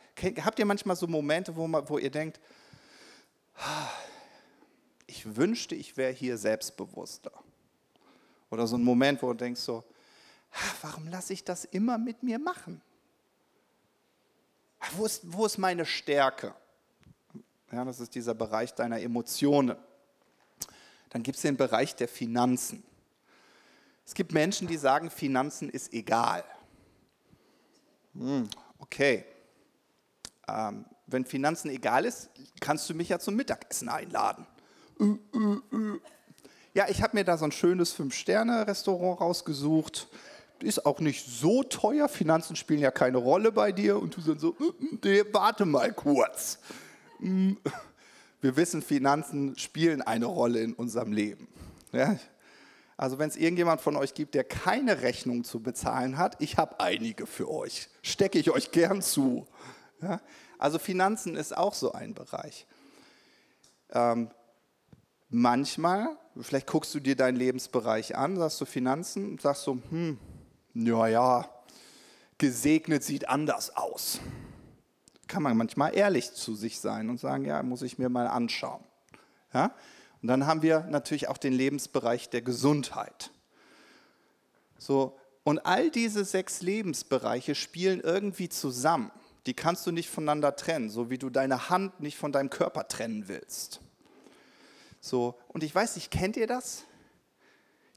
[0.45, 2.39] Habt ihr manchmal so Momente, wo, man, wo ihr denkt,
[5.07, 7.33] ich wünschte, ich wäre hier selbstbewusster?
[8.49, 9.83] Oder so ein Moment, wo du denkst so,
[10.81, 12.81] warum lasse ich das immer mit mir machen?
[14.95, 16.55] Wo ist, wo ist meine Stärke?
[17.73, 19.75] Ja, das ist dieser Bereich deiner Emotionen.
[21.09, 22.86] Dann gibt es den Bereich der Finanzen.
[24.07, 26.45] Es gibt Menschen, die sagen, Finanzen ist egal.
[28.13, 28.47] Hm,
[28.79, 29.25] okay.
[30.47, 32.29] Ähm, wenn Finanzen egal ist,
[32.61, 34.47] kannst du mich ja zum Mittagessen einladen.
[36.73, 40.07] Ja, ich habe mir da so ein schönes Fünf-Sterne-Restaurant rausgesucht
[40.63, 44.41] ist auch nicht so teuer, Finanzen spielen ja keine Rolle bei dir und du sagst
[44.41, 44.55] so,
[45.03, 46.57] nee, warte mal kurz.
[47.19, 47.53] Mm.
[48.41, 51.47] Wir wissen, Finanzen spielen eine Rolle in unserem Leben.
[51.91, 52.17] Ja?
[52.97, 56.79] Also wenn es irgendjemand von euch gibt, der keine Rechnung zu bezahlen hat, ich habe
[56.79, 57.89] einige für euch.
[58.01, 59.47] Stecke ich euch gern zu.
[60.01, 60.19] Ja?
[60.57, 62.65] Also Finanzen ist auch so ein Bereich.
[63.91, 64.31] Ähm,
[65.29, 70.17] manchmal, vielleicht guckst du dir deinen Lebensbereich an, sagst du Finanzen und sagst so, hm,
[70.73, 71.49] ja, ja,
[72.39, 74.19] gesegnet sieht anders aus.
[75.27, 78.83] Kann man manchmal ehrlich zu sich sein und sagen, ja, muss ich mir mal anschauen.
[79.53, 79.71] Ja?
[80.21, 83.31] Und dann haben wir natürlich auch den Lebensbereich der Gesundheit.
[84.77, 89.11] So, und all diese sechs Lebensbereiche spielen irgendwie zusammen.
[89.45, 92.87] Die kannst du nicht voneinander trennen, so wie du deine Hand nicht von deinem Körper
[92.87, 93.79] trennen willst.
[94.99, 96.83] So, und ich weiß nicht, kennt ihr das?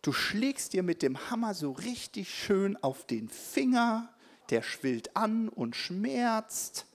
[0.03, 4.09] Du schlägst dir mit dem Hammer so richtig schön auf den Finger,
[4.51, 6.87] der schwillt an und schmerzt.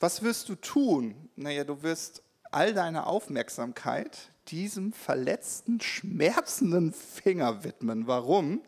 [0.00, 1.30] Was wirst du tun?
[1.36, 2.22] Naja, du wirst
[2.56, 8.06] all deine Aufmerksamkeit diesem verletzten, schmerzenden Finger widmen.
[8.06, 8.62] Warum?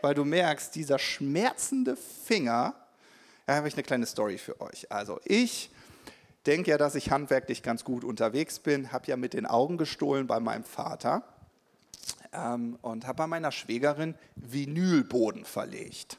[0.00, 2.74] Weil du merkst, dieser schmerzende Finger,
[3.44, 4.90] da habe ich eine kleine Story für euch.
[4.90, 5.70] Also ich
[6.46, 10.26] denke ja, dass ich handwerklich ganz gut unterwegs bin, habe ja mit den Augen gestohlen
[10.26, 11.22] bei meinem Vater
[12.32, 16.16] ähm, und habe bei meiner Schwägerin Vinylboden verlegt.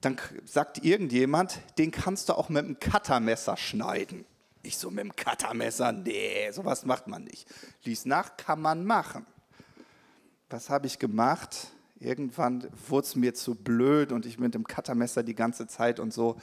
[0.00, 4.24] Dann sagt irgendjemand, den kannst du auch mit einem Cuttermesser schneiden.
[4.62, 7.48] Ich so mit dem Cuttermesser, nee, sowas macht man nicht.
[7.84, 9.26] Lies nach, kann man machen.
[10.50, 11.68] Was habe ich gemacht?
[11.98, 16.12] Irgendwann wurde es mir zu blöd und ich mit dem Cuttermesser die ganze Zeit und
[16.12, 16.36] so.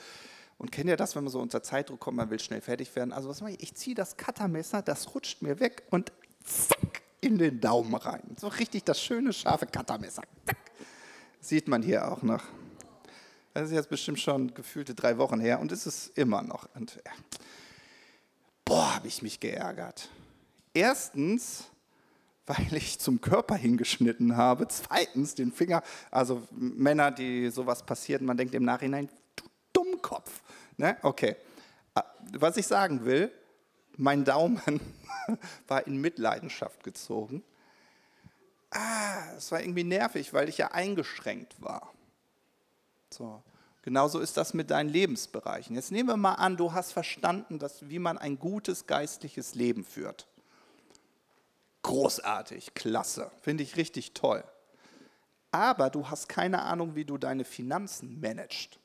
[0.56, 3.12] Und kennt ihr das, wenn man so unter Zeitdruck kommt, man will schnell fertig werden?
[3.12, 3.62] Also was mache ich?
[3.62, 8.36] Ich ziehe das Cuttermesser, das rutscht mir weg und zack, in den Daumen rein.
[8.38, 10.22] So richtig das schöne, scharfe Cuttermesser.
[10.46, 10.56] Zack.
[11.40, 12.42] Sieht man hier auch noch.
[13.54, 16.68] Das ist jetzt bestimmt schon gefühlte drei Wochen her und ist es immer noch.
[16.74, 17.12] Und, ja.
[18.68, 20.10] Boah, habe ich mich geärgert.
[20.74, 21.70] Erstens,
[22.46, 24.68] weil ich zum Körper hingeschnitten habe.
[24.68, 29.08] Zweitens, den Finger, also Männer, die sowas passiert, man denkt im Nachhinein,
[29.72, 30.42] Dummkopf.
[30.76, 30.98] Ne?
[31.00, 31.36] Okay.
[31.94, 32.04] Ah,
[32.34, 33.32] was ich sagen will,
[33.96, 34.60] mein Daumen
[35.66, 37.42] war in Mitleidenschaft gezogen.
[38.70, 41.90] Ah, es war irgendwie nervig, weil ich ja eingeschränkt war.
[43.10, 43.42] So.
[43.88, 45.74] Genauso ist das mit deinen Lebensbereichen.
[45.74, 49.82] Jetzt nehmen wir mal an, du hast verstanden, dass, wie man ein gutes geistliches Leben
[49.82, 50.26] führt.
[51.80, 54.44] Großartig, klasse, finde ich richtig toll.
[55.52, 58.78] Aber du hast keine Ahnung, wie du deine Finanzen managst.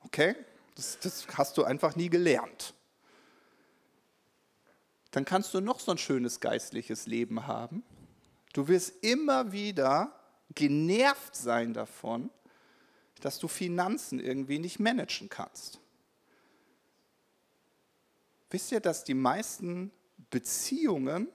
[0.00, 0.34] Okay?
[0.74, 2.74] Das, das hast du einfach nie gelernt.
[5.12, 7.84] Dann kannst du noch so ein schönes geistliches Leben haben.
[8.52, 10.10] Du wirst immer wieder
[10.56, 12.30] genervt sein davon,
[13.20, 15.80] dass du Finanzen irgendwie nicht managen kannst.
[18.50, 19.90] Wisst ihr, dass die meisten
[20.30, 21.28] Beziehungen,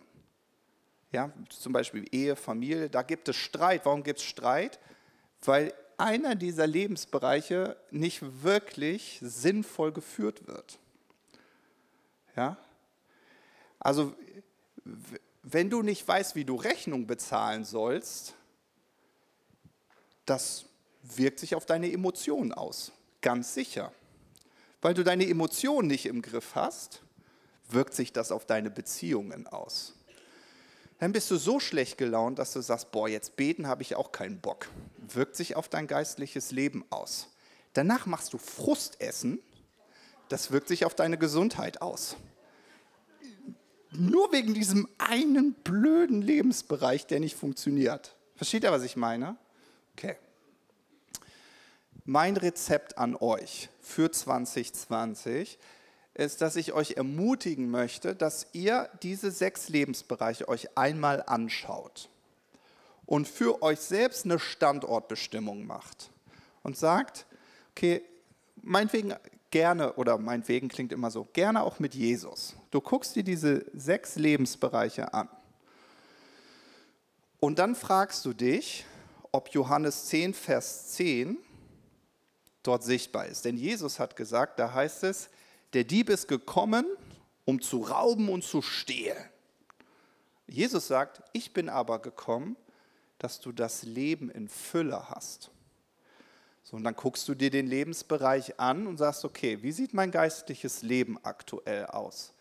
[1.12, 3.86] ja, zum Beispiel Ehe, Familie, da gibt es Streit.
[3.86, 4.80] Warum gibt es Streit?
[5.44, 10.80] Weil einer dieser Lebensbereiche nicht wirklich sinnvoll geführt wird.
[12.36, 12.58] Ja?
[13.80, 14.15] Also,
[15.44, 18.36] wenn du nicht weißt, wie du Rechnung bezahlen sollst,
[20.26, 20.65] das
[21.04, 22.92] wirkt sich auf deine Emotionen aus.
[23.22, 23.92] Ganz sicher.
[24.82, 27.02] Weil du deine Emotionen nicht im Griff hast,
[27.70, 29.94] wirkt sich das auf deine Beziehungen aus.
[31.00, 34.12] Dann bist du so schlecht gelaunt, dass du sagst, boah, jetzt beten habe ich auch
[34.12, 34.68] keinen Bock.
[34.98, 37.28] Wirkt sich auf dein geistliches Leben aus.
[37.74, 39.40] Danach machst du Frustessen,
[40.30, 42.16] das wirkt sich auf deine Gesundheit aus.
[43.92, 48.16] Nur wegen diesem einen blöden Lebensbereich, der nicht funktioniert.
[48.36, 49.38] Versteht ihr, was ich meine?
[49.94, 50.16] Okay.
[52.12, 55.58] Mein Rezept an euch für 2020
[56.13, 62.10] ist, dass ich euch ermutigen möchte, dass ihr diese sechs Lebensbereiche euch einmal anschaut
[63.06, 66.12] und für euch selbst eine Standortbestimmung macht
[66.63, 67.28] und sagt,
[67.71, 68.02] okay,
[68.62, 69.15] meinetwegen
[69.50, 72.58] gerne, oder meinetwegen klingt immer so, gerne auch mit Jesus.
[72.71, 75.30] Du guckst dir diese sechs Lebensbereiche an.
[77.39, 78.86] Und dann fragst du dich,
[79.32, 81.38] ob Johannes 10, Vers 10
[82.63, 83.45] dort sichtbar ist.
[83.45, 85.30] Denn Jesus hat gesagt, da heißt es,
[85.74, 86.86] der Dieb ist gekommen,
[87.45, 89.24] um zu rauben und zu stehlen.
[90.47, 92.58] Jesus sagt, ich bin aber gekommen,
[93.17, 95.52] dass du das Leben in Fülle hast.
[96.63, 100.12] So, und dann guckst du dir den Lebensbereich an und sagst, okay, wie sieht mein
[100.12, 102.34] geistliches Leben aktuell aus?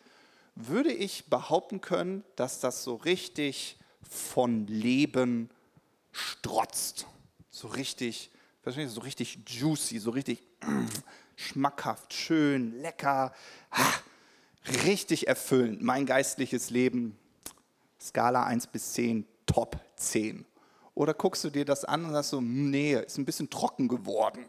[0.55, 5.51] Würde ich behaupten können, dass das so richtig von Leben
[6.13, 7.07] strotzt,
[7.51, 8.31] so richtig
[8.65, 10.43] so richtig juicy, so richtig
[11.37, 13.33] schmackhaft, schön, lecker,
[14.85, 15.83] richtig erfüllend.
[15.83, 17.19] Mein geistliches Leben,
[18.01, 20.45] Skala 1 bis 10, Top 10.
[20.95, 24.49] Oder guckst du dir das an und sagst so, nee, ist ein bisschen trocken geworden.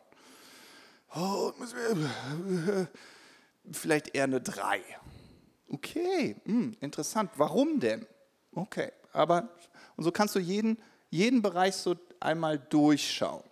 [1.16, 1.52] Oh,
[3.72, 4.82] vielleicht eher eine 3.
[5.70, 7.32] Okay, hm, interessant.
[7.38, 8.06] Warum denn?
[8.54, 9.50] Okay, aber
[9.96, 10.78] und so kannst du jeden,
[11.10, 13.44] jeden Bereich so einmal durchschauen.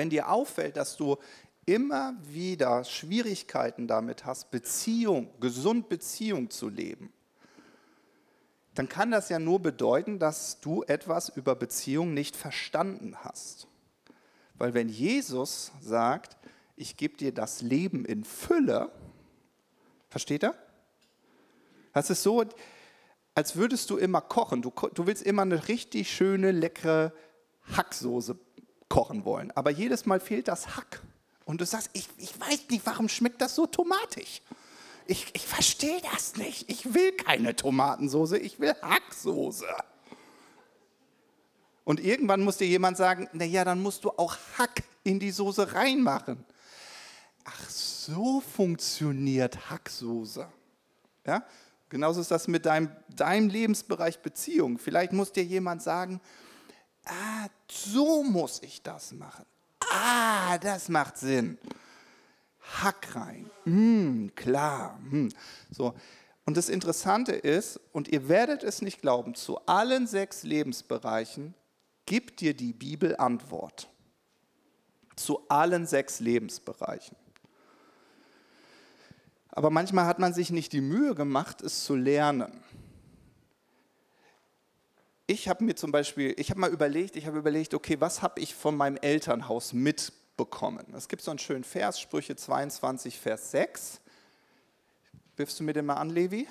[0.00, 1.18] Wenn dir auffällt, dass du
[1.66, 7.12] immer wieder Schwierigkeiten damit hast, Beziehung, gesund Beziehung zu leben,
[8.74, 13.68] dann kann das ja nur bedeuten, dass du etwas über Beziehung nicht verstanden hast.
[14.54, 16.38] Weil wenn Jesus sagt,
[16.76, 18.90] ich gebe dir das Leben in Fülle,
[20.08, 20.54] versteht er?
[21.92, 22.42] Das ist so,
[23.34, 24.62] als würdest du immer kochen.
[24.62, 27.12] Du, du willst immer eine richtig schöne, leckere
[27.76, 28.34] Hacksoße
[28.90, 29.50] kochen wollen.
[29.52, 31.00] Aber jedes Mal fehlt das Hack.
[31.46, 34.42] Und du sagst, ich, ich weiß nicht, warum schmeckt das so tomatig?
[35.06, 36.70] Ich, ich verstehe das nicht.
[36.70, 39.66] Ich will keine Tomatensoße, ich will Hacksoße.
[41.84, 45.72] Und irgendwann muss dir jemand sagen, naja, dann musst du auch Hack in die Soße
[45.72, 46.44] reinmachen.
[47.44, 50.46] Ach, so funktioniert Hacksoße.
[51.26, 51.44] Ja?
[51.88, 54.78] Genauso ist das mit deinem, deinem Lebensbereich Beziehung.
[54.78, 56.20] Vielleicht muss dir jemand sagen,
[57.06, 59.44] ah, so muss ich das machen.
[59.92, 61.58] Ah, das macht Sinn.
[62.82, 63.50] Hack rein.
[63.64, 64.98] Mm, klar.
[65.10, 65.28] Mm.
[65.70, 65.94] So.
[66.44, 71.54] Und das Interessante ist, und ihr werdet es nicht glauben, zu allen sechs Lebensbereichen
[72.06, 73.88] gibt dir die Bibel Antwort.
[75.16, 77.16] Zu allen sechs Lebensbereichen.
[79.52, 82.52] Aber manchmal hat man sich nicht die Mühe gemacht, es zu lernen.
[85.30, 88.40] Ich habe mir zum Beispiel, ich habe mal überlegt, ich habe überlegt, okay, was habe
[88.40, 90.84] ich von meinem Elternhaus mitbekommen?
[90.96, 94.00] Es gibt so einen schönen Vers, Sprüche 22, Vers 6.
[95.36, 96.48] Wirfst du mir den mal an, Levi?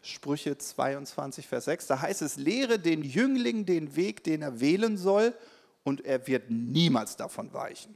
[0.00, 1.88] Sprüche 22, Vers 6.
[1.88, 5.34] Da heißt es, lehre den Jüngling den Weg, den er wählen soll,
[5.84, 7.94] und er wird niemals davon weichen.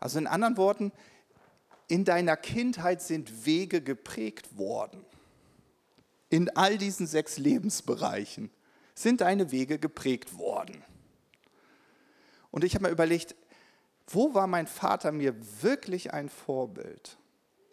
[0.00, 0.92] Also in anderen Worten,
[1.88, 5.02] in deiner Kindheit sind Wege geprägt worden.
[6.28, 8.50] In all diesen sechs Lebensbereichen
[8.94, 10.82] sind deine Wege geprägt worden.
[12.50, 13.36] Und ich habe mir überlegt,
[14.08, 17.18] wo war mein Vater mir wirklich ein Vorbild?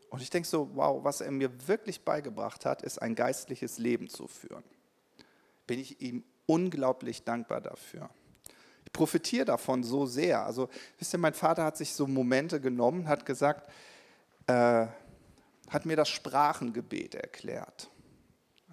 [0.09, 4.09] Und ich denke so, wow, was er mir wirklich beigebracht hat, ist ein geistliches Leben
[4.09, 4.63] zu führen.
[5.65, 8.09] Bin ich ihm unglaublich dankbar dafür.
[8.85, 10.45] Ich profitiere davon so sehr.
[10.45, 13.71] Also, wisst ihr, mein Vater hat sich so Momente genommen, hat gesagt,
[14.47, 14.87] äh,
[15.69, 17.89] hat mir das Sprachengebet erklärt.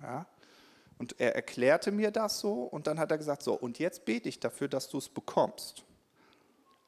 [0.03, 0.27] Ja?
[0.99, 4.29] Und er erklärte mir das so und dann hat er gesagt, so, und jetzt bete
[4.29, 5.85] ich dafür, dass du es bekommst.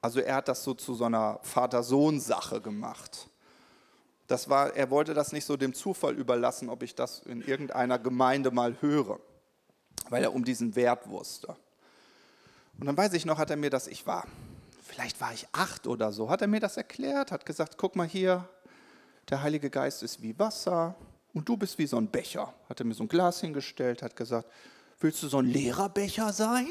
[0.02, 3.28] Also er hat das so zu so einer Vater-Sohn-Sache gemacht.
[4.26, 7.98] Das war, er wollte das nicht so dem Zufall überlassen, ob ich das in irgendeiner
[7.98, 9.18] Gemeinde mal höre,
[10.10, 11.56] weil er um diesen Wert wusste.
[12.78, 14.26] Und dann weiß ich noch, hat er mir das, ich war,
[14.82, 18.06] vielleicht war ich acht oder so, hat er mir das erklärt, hat gesagt, guck mal
[18.06, 18.48] hier,
[19.30, 20.96] der Heilige Geist ist wie Wasser
[21.34, 22.52] und du bist wie so ein Becher.
[22.68, 24.48] Hat er mir so ein Glas hingestellt, hat gesagt,
[25.00, 26.68] willst du so ein leerer Becher sein?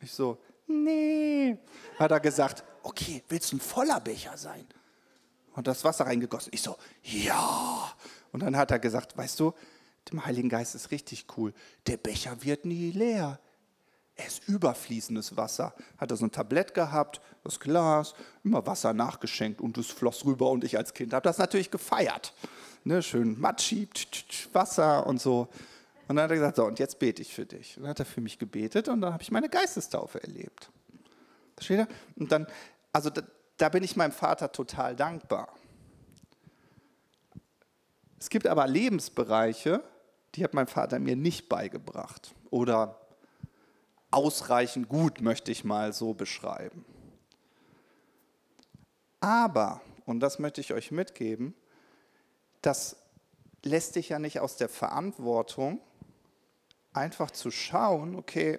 [0.00, 1.56] Ich so, nee.
[1.98, 4.66] Hat er gesagt, okay, willst du ein voller Becher sein?
[5.54, 6.50] Und das Wasser reingegossen.
[6.52, 7.92] Ich so, ja.
[8.32, 9.54] Und dann hat er gesagt, weißt du,
[10.10, 11.54] dem Heiligen Geist ist richtig cool.
[11.86, 13.38] Der Becher wird nie leer.
[14.16, 15.74] Er ist überfließendes Wasser.
[15.98, 20.50] Hat er so ein Tablett gehabt, das Glas, immer Wasser nachgeschenkt und es floss rüber
[20.50, 22.32] und ich als Kind habe das natürlich gefeiert.
[22.84, 23.88] Ne, schön matschi,
[24.52, 25.48] Wasser und so.
[26.06, 27.78] Und dann hat er gesagt, so, und jetzt bete ich für dich.
[27.78, 30.70] Und dann hat er für mich gebetet und dann habe ich meine Geistestaufe erlebt.
[31.56, 31.88] Versteht ihr?
[32.16, 32.46] Und dann,
[32.92, 33.22] also da,
[33.56, 35.48] da bin ich meinem Vater total dankbar.
[38.18, 39.82] Es gibt aber Lebensbereiche,
[40.34, 42.34] die hat mein Vater mir nicht beigebracht.
[42.50, 43.00] Oder
[44.10, 46.84] ausreichend gut, möchte ich mal so beschreiben.
[49.20, 51.54] Aber, und das möchte ich euch mitgeben,
[52.66, 52.96] das
[53.62, 55.80] lässt dich ja nicht aus der Verantwortung,
[56.92, 58.58] einfach zu schauen, okay,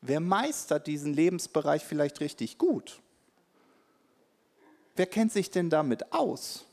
[0.00, 3.00] wer meistert diesen Lebensbereich vielleicht richtig gut?
[4.96, 6.64] Wer kennt sich denn damit aus?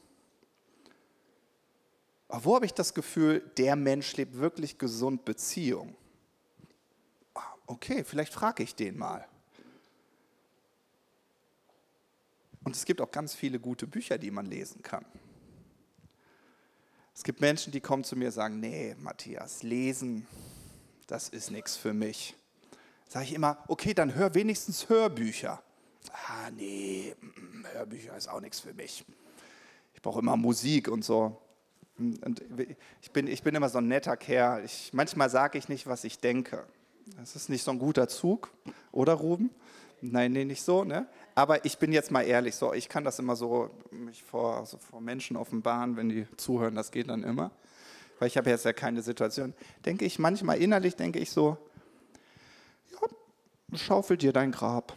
[2.28, 5.96] Aber wo habe ich das Gefühl, der Mensch lebt wirklich gesund Beziehung?
[7.68, 9.28] okay, vielleicht frage ich den mal.
[12.64, 15.06] Und es gibt auch ganz viele gute Bücher, die man lesen kann.
[17.16, 20.28] Es gibt Menschen, die kommen zu mir und sagen, nee, Matthias, lesen,
[21.08, 22.36] das ist nichts für mich.
[23.08, 25.64] Sage ich immer, okay, dann hör wenigstens Hörbücher.
[26.12, 27.16] Ah, nee,
[27.72, 29.06] Hörbücher ist auch nichts für mich.
[29.94, 31.42] Ich brauche immer Musik und so.
[31.98, 32.44] Und
[33.02, 34.66] ich, bin, ich bin immer so ein netter Kerl.
[34.66, 36.66] Ich, manchmal sage ich nicht, was ich denke.
[37.16, 38.52] Das ist nicht so ein guter Zug,
[38.92, 39.52] oder Ruben?
[40.02, 41.08] nein, nee, nicht so, ne?
[41.36, 44.78] Aber ich bin jetzt mal ehrlich, so, ich kann das immer so mich vor, also
[44.78, 47.52] vor Menschen offenbaren, wenn die zuhören, das geht dann immer.
[48.20, 49.54] Weil ich habe jetzt ja keine Situation.
[49.86, 51.58] Denke ich manchmal innerlich, denke ich so,
[52.92, 54.94] ja, schaufel dir dein Grab.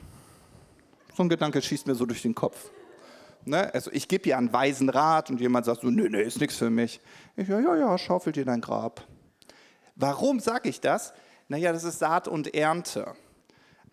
[1.16, 2.70] So ein Gedanke schießt mir so durch den Kopf.
[3.44, 3.74] Ne?
[3.74, 6.56] Also ich gebe dir einen weisen Rat und jemand sagt so, nö, nö, ist nichts
[6.56, 7.00] für mich.
[7.34, 9.04] Ich, ja, ja, ja, schaufel dir dein Grab.
[9.96, 11.12] Warum sage ich das?
[11.48, 13.16] Naja, das ist Saat und Ernte.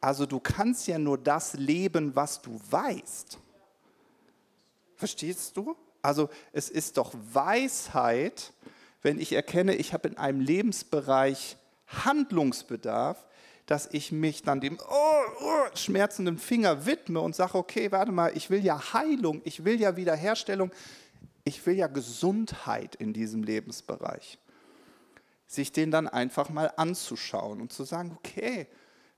[0.06, 3.40] Also du kannst ja nur das leben, was du weißt.
[4.98, 5.76] Verstehst du?
[6.04, 8.54] Also es ist doch Weisheit,
[9.02, 13.26] wenn ich erkenne, ich habe in einem Lebensbereich Handlungsbedarf,
[13.66, 18.32] dass ich mich dann dem oh, oh, schmerzenden Finger widme und sage, okay, warte mal,
[18.38, 20.70] ich will ja Heilung, ich will ja Wiederherstellung,
[21.46, 24.38] ich will ja Gesundheit in diesem Lebensbereich.
[25.48, 28.68] Sich den dann einfach mal anzuschauen und zu sagen, okay,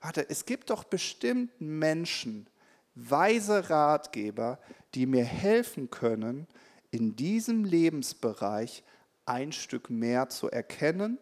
[0.01, 2.49] warte, es gibt doch bestimmt Menschen,
[2.95, 4.59] weise Ratgeber,
[4.95, 6.47] die mir helfen können,
[6.91, 8.83] in diesem Lebensbereich
[9.25, 11.19] ein Stück mehr zu erkennen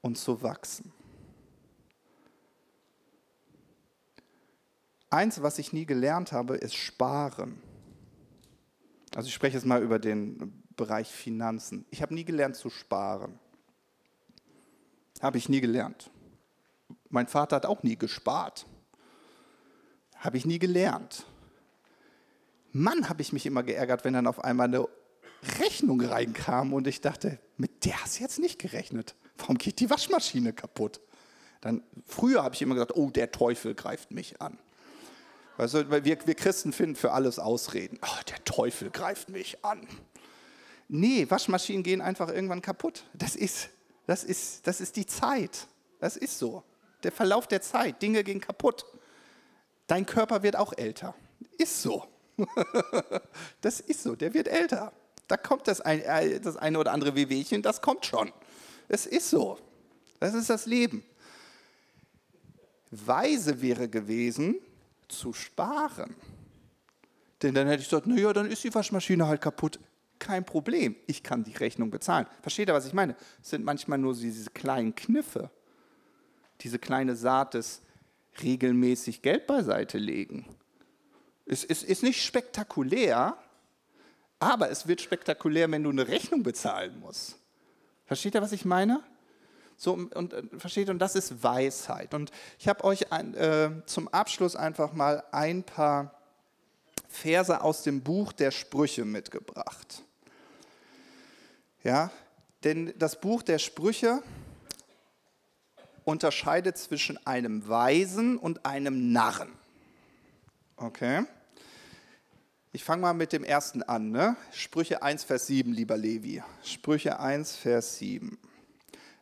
[0.00, 0.92] und zu wachsen.
[5.08, 7.62] Eins, was ich nie gelernt habe, ist Sparen.
[9.14, 11.86] Also ich spreche jetzt mal über den Bereich Finanzen.
[11.90, 13.38] Ich habe nie gelernt zu sparen.
[15.22, 16.10] Habe ich nie gelernt.
[17.08, 18.66] Mein Vater hat auch nie gespart.
[20.16, 21.24] Habe ich nie gelernt.
[22.72, 24.86] Mann, habe ich mich immer geärgert, wenn dann auf einmal eine
[25.60, 29.14] Rechnung reinkam und ich dachte, mit der hast du jetzt nicht gerechnet.
[29.38, 31.00] Warum geht die Waschmaschine kaputt?
[31.60, 34.58] Dann, früher habe ich immer gesagt, oh, der Teufel greift mich an.
[35.56, 37.98] Weißt du, wir, wir Christen finden für alles Ausreden.
[38.02, 39.86] Oh, der Teufel greift mich an.
[40.88, 43.04] Nee, Waschmaschinen gehen einfach irgendwann kaputt.
[43.14, 43.70] Das ist,
[44.06, 45.66] das ist, das ist die Zeit.
[45.98, 46.62] Das ist so.
[47.06, 48.02] Der Verlauf der Zeit.
[48.02, 48.84] Dinge gehen kaputt.
[49.86, 51.14] Dein Körper wird auch älter.
[51.56, 52.04] Ist so.
[53.60, 54.16] das ist so.
[54.16, 54.92] Der wird älter.
[55.28, 58.32] Da kommt das, ein, äh, das eine oder andere Wehwehchen, das kommt schon.
[58.88, 59.56] Es ist so.
[60.18, 61.04] Das ist das Leben.
[62.90, 64.56] Weise wäre gewesen,
[65.06, 66.16] zu sparen.
[67.40, 69.78] Denn dann hätte ich gesagt, naja, dann ist die Waschmaschine halt kaputt.
[70.18, 72.26] Kein Problem, ich kann die Rechnung bezahlen.
[72.42, 73.14] Versteht ihr, was ich meine?
[73.40, 75.52] Es sind manchmal nur diese kleinen Kniffe,
[76.60, 77.82] diese kleine Saat des
[78.42, 80.46] regelmäßig Geld beiseite legen.
[81.46, 83.36] Es ist, ist nicht spektakulär,
[84.38, 87.36] aber es wird spektakulär, wenn du eine Rechnung bezahlen musst.
[88.04, 89.02] Versteht ihr, was ich meine?
[89.76, 92.14] So, und, äh, versteht, und das ist Weisheit.
[92.14, 96.14] Und ich habe euch ein, äh, zum Abschluss einfach mal ein paar
[97.08, 100.02] Verse aus dem Buch der Sprüche mitgebracht.
[101.82, 102.10] Ja,
[102.64, 104.22] denn das Buch der Sprüche
[106.06, 109.52] unterscheidet zwischen einem Weisen und einem Narren.
[110.76, 111.24] Okay?
[112.72, 114.10] Ich fange mal mit dem ersten an.
[114.10, 114.36] Ne?
[114.52, 116.42] Sprüche 1, Vers 7, lieber Levi.
[116.62, 118.38] Sprüche 1, Vers 7.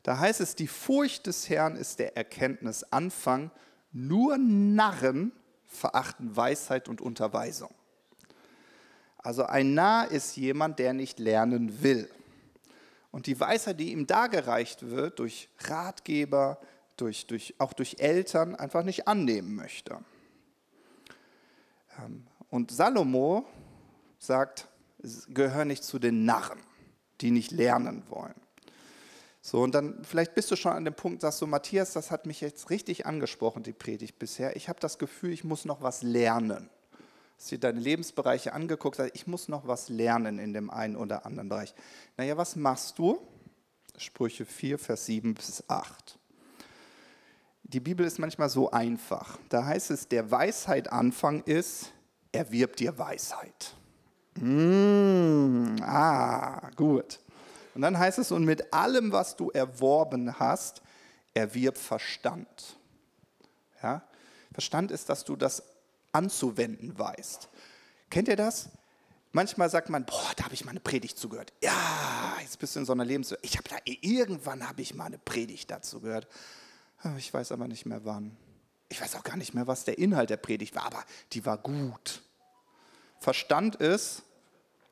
[0.02, 3.50] Da heißt es, die Furcht des Herrn ist der Erkenntnis Anfang,
[3.90, 5.32] nur Narren
[5.66, 7.74] verachten Weisheit und Unterweisung.
[9.16, 12.10] Also ein Narr ist jemand, der nicht lernen will.
[13.10, 16.58] Und die Weisheit, die ihm dargereicht wird, durch Ratgeber,
[16.96, 19.98] durch, durch, auch durch Eltern, einfach nicht annehmen möchte.
[21.98, 23.46] Ähm, und Salomo
[24.18, 24.68] sagt,
[25.28, 26.60] gehör nicht zu den Narren,
[27.20, 28.34] die nicht lernen wollen.
[29.40, 32.24] So, und dann vielleicht bist du schon an dem Punkt, sagst du, Matthias, das hat
[32.24, 34.56] mich jetzt richtig angesprochen, die Predigt bisher.
[34.56, 36.70] Ich habe das Gefühl, ich muss noch was lernen.
[37.36, 41.26] Hast dir deine Lebensbereiche angeguckt, sagst, ich muss noch was lernen in dem einen oder
[41.26, 41.74] anderen Bereich.
[42.16, 43.20] Naja, was machst du?
[43.98, 46.18] Sprüche 4, Vers 7 bis 8.
[47.74, 49.36] Die Bibel ist manchmal so einfach.
[49.48, 51.90] Da heißt es, der Weisheit Anfang ist,
[52.30, 53.74] erwirb dir Weisheit.
[54.36, 57.18] Mmh, ah, gut.
[57.74, 60.82] Und dann heißt es, und mit allem, was du erworben hast,
[61.34, 62.76] erwirb Verstand.
[63.82, 64.04] Ja?
[64.52, 65.64] Verstand ist, dass du das
[66.12, 67.48] anzuwenden weißt.
[68.08, 68.68] Kennt ihr das?
[69.32, 71.52] Manchmal sagt man, boah, da habe ich mal eine Predigt zugehört.
[71.60, 73.34] Ja, jetzt bist du in so einer Lebens...
[73.42, 76.28] Ich habe da, irgendwann habe ich mal eine Predigt dazu gehört.
[77.02, 78.36] Ah, ich weiß aber nicht mehr wann.
[78.88, 81.58] Ich weiß auch gar nicht mehr, was der Inhalt der Predigt war, aber die war
[81.58, 82.22] gut.
[83.18, 84.22] Verstand ist,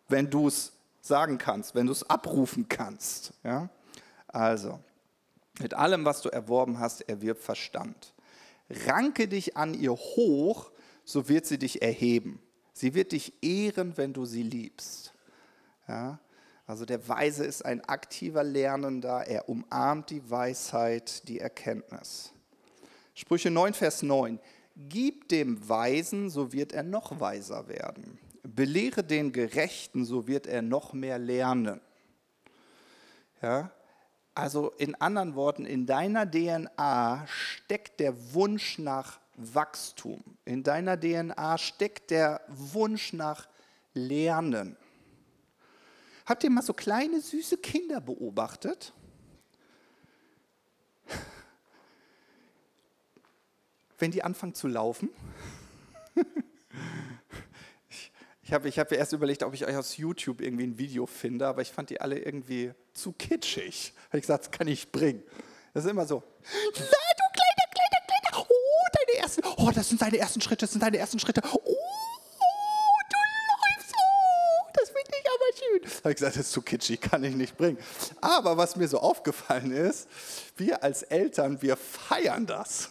[0.08, 3.32] wenn du es sagen kannst, wenn du es abrufen kannst.
[3.44, 3.68] Ja?
[4.28, 4.80] Also,
[5.60, 8.14] mit allem, was du erworben hast, erwirb Verstand.
[8.86, 10.70] Ranke dich an ihr hoch,
[11.04, 12.40] so wird sie dich erheben.
[12.72, 15.12] Sie wird dich ehren, wenn du sie liebst.
[15.86, 16.18] Ja?
[16.72, 22.32] Also der Weise ist ein aktiver Lernender, er umarmt die Weisheit, die Erkenntnis.
[23.12, 24.40] Sprüche 9, Vers 9.
[24.74, 28.18] Gib dem Weisen, so wird er noch weiser werden.
[28.42, 31.82] Belehre den Gerechten, so wird er noch mehr lernen.
[33.42, 33.70] Ja?
[34.34, 40.24] Also in anderen Worten, in deiner DNA steckt der Wunsch nach Wachstum.
[40.46, 43.46] In deiner DNA steckt der Wunsch nach
[43.92, 44.78] Lernen.
[46.32, 48.94] Habt ihr mal so kleine, süße Kinder beobachtet?
[53.98, 55.10] Wenn die anfangen zu laufen.
[58.42, 61.46] Ich habe ich hab erst überlegt, ob ich euch aus YouTube irgendwie ein Video finde,
[61.46, 63.92] aber ich fand die alle irgendwie zu kitschig.
[64.08, 65.22] Habe ich gesagt, das kann ich bringen.
[65.74, 66.22] Das ist immer so.
[66.44, 68.46] Na, du kleiner, kleiner, kleiner.
[68.48, 69.42] Oh, deine ersten.
[69.58, 71.42] Oh, das sind deine ersten Schritte, das sind deine ersten Schritte.
[71.52, 71.91] Oh,
[76.02, 77.78] Habe ich gesagt, das ist zu kitschig, kann ich nicht bringen.
[78.20, 80.08] Aber was mir so aufgefallen ist,
[80.56, 82.90] wir als Eltern, wir feiern das.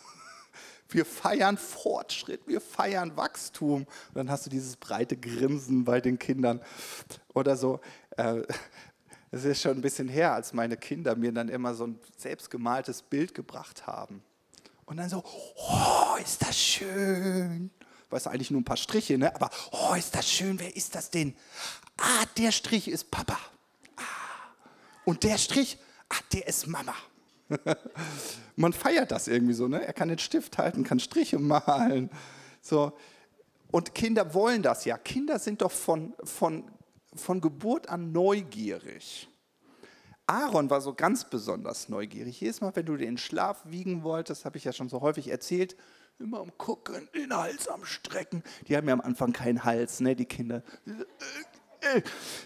[0.88, 3.82] Wir feiern Fortschritt, wir feiern Wachstum.
[3.84, 6.62] Und dann hast du dieses breite Grinsen bei den Kindern
[7.34, 7.80] oder so.
[8.18, 8.44] Äh,
[9.32, 13.02] es ist schon ein bisschen her, als meine Kinder mir dann immer so ein selbstgemaltes
[13.02, 14.22] Bild gebracht haben.
[14.86, 15.24] Und dann so,
[15.56, 17.72] oh, ist das schön.
[18.12, 19.34] Weißt du, eigentlich nur ein paar Striche, ne?
[19.34, 21.34] aber oh, ist das schön, wer ist das denn?
[21.98, 23.38] Ah, der Strich ist Papa.
[23.96, 24.02] Ah.
[25.06, 25.78] Und der Strich,
[26.10, 26.94] ah, der ist Mama.
[28.56, 29.86] Man feiert das irgendwie so, ne?
[29.86, 32.10] Er kann den Stift halten, kann Striche malen.
[32.62, 32.94] So.
[33.72, 34.98] Und Kinder wollen das ja.
[34.98, 36.70] Kinder sind doch von, von,
[37.16, 39.30] von Geburt an neugierig.
[40.28, 42.40] Aaron war so ganz besonders neugierig.
[42.40, 45.76] Jedes Mal, wenn du den Schlaf wiegen wolltest, habe ich ja schon so häufig erzählt,
[46.22, 48.44] immer am Gucken, den Hals am Strecken.
[48.68, 50.64] Die haben ja am Anfang keinen Hals, ne, die Kinder.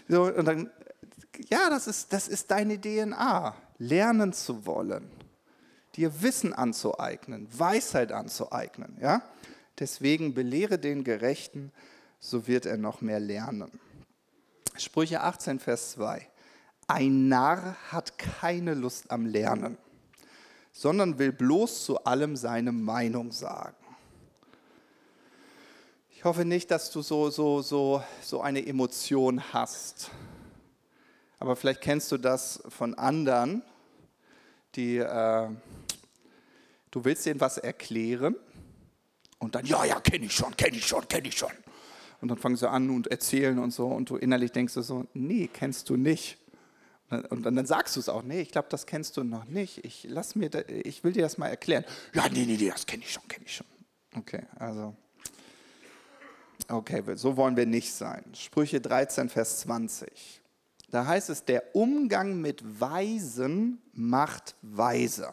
[0.08, 0.70] So, und dann,
[1.48, 5.10] ja, das ist, das ist deine DNA lernen zu wollen,
[5.94, 8.96] dir Wissen anzueignen, Weisheit anzueignen.
[9.00, 9.22] Ja?
[9.78, 11.70] Deswegen belehre den Gerechten,
[12.18, 13.78] so wird er noch mehr lernen.
[14.78, 16.26] Sprüche 18, Vers 2.
[16.88, 19.76] Ein Narr hat keine Lust am Lernen,
[20.76, 23.74] sondern will bloß zu allem seine Meinung sagen.
[26.10, 30.10] Ich hoffe nicht, dass du so, so, so, so eine Emotion hast,
[31.38, 33.62] aber vielleicht kennst du das von anderen,
[34.74, 35.48] die, äh,
[36.90, 38.36] du willst denen was erklären
[39.38, 41.52] und dann, ja, ja, kenne ich schon, kenne ich schon, kenne ich schon.
[42.20, 45.06] Und dann fangen sie an und erzählen und so und du innerlich denkst du so,
[45.14, 46.36] nee, kennst du nicht.
[47.08, 49.84] Und dann, dann sagst du es auch, nee, ich glaube, das kennst du noch nicht.
[49.84, 51.84] Ich, lass mir da, ich will dir das mal erklären.
[52.12, 53.66] Ja, nee, nee, nee, das kenne ich schon, kenne ich schon.
[54.16, 54.96] Okay, also,
[56.68, 58.24] okay, so wollen wir nicht sein.
[58.34, 60.40] Sprüche 13, Vers 20.
[60.90, 65.32] Da heißt es, der Umgang mit Weisen macht weise.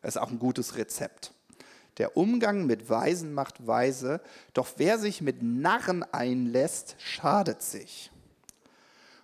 [0.00, 1.34] Das ist auch ein gutes Rezept.
[1.98, 4.22] Der Umgang mit Weisen macht weise,
[4.54, 8.10] doch wer sich mit Narren einlässt, schadet sich.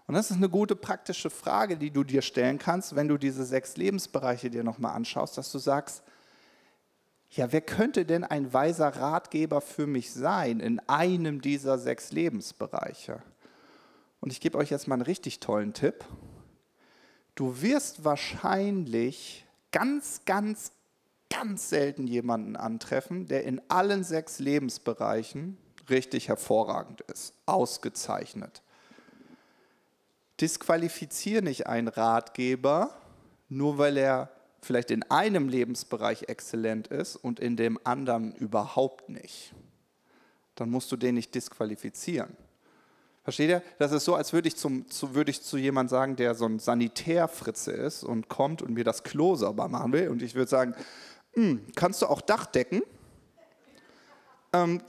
[0.06, 3.44] Und das ist eine gute praktische Frage, die du dir stellen kannst, wenn du diese
[3.44, 6.02] sechs Lebensbereiche dir nochmal anschaust, dass du sagst,
[7.30, 13.20] ja, wer könnte denn ein weiser Ratgeber für mich sein in einem dieser sechs Lebensbereiche?
[14.20, 16.04] Und ich gebe euch jetzt mal einen richtig tollen Tipp.
[17.34, 20.72] Du wirst wahrscheinlich ganz, ganz,
[21.28, 25.58] ganz selten jemanden antreffen, der in allen sechs Lebensbereichen
[25.90, 28.62] richtig hervorragend ist, ausgezeichnet.
[30.40, 32.90] Disqualifiziere nicht einen Ratgeber,
[33.48, 34.30] nur weil er
[34.60, 39.54] vielleicht in einem Lebensbereich exzellent ist und in dem anderen überhaupt nicht.
[40.56, 42.36] Dann musst du den nicht disqualifizieren.
[43.22, 43.62] Versteht ihr?
[43.78, 46.46] Das ist so, als würde ich, zum, zu, würde ich zu jemandem sagen, der so
[46.46, 50.10] ein Sanitärfritze ist und kommt und mir das Klo sauber machen will.
[50.10, 50.74] Und ich würde sagen,
[51.34, 52.82] hm, kannst du auch Dach decken?
[54.52, 54.80] Ähm,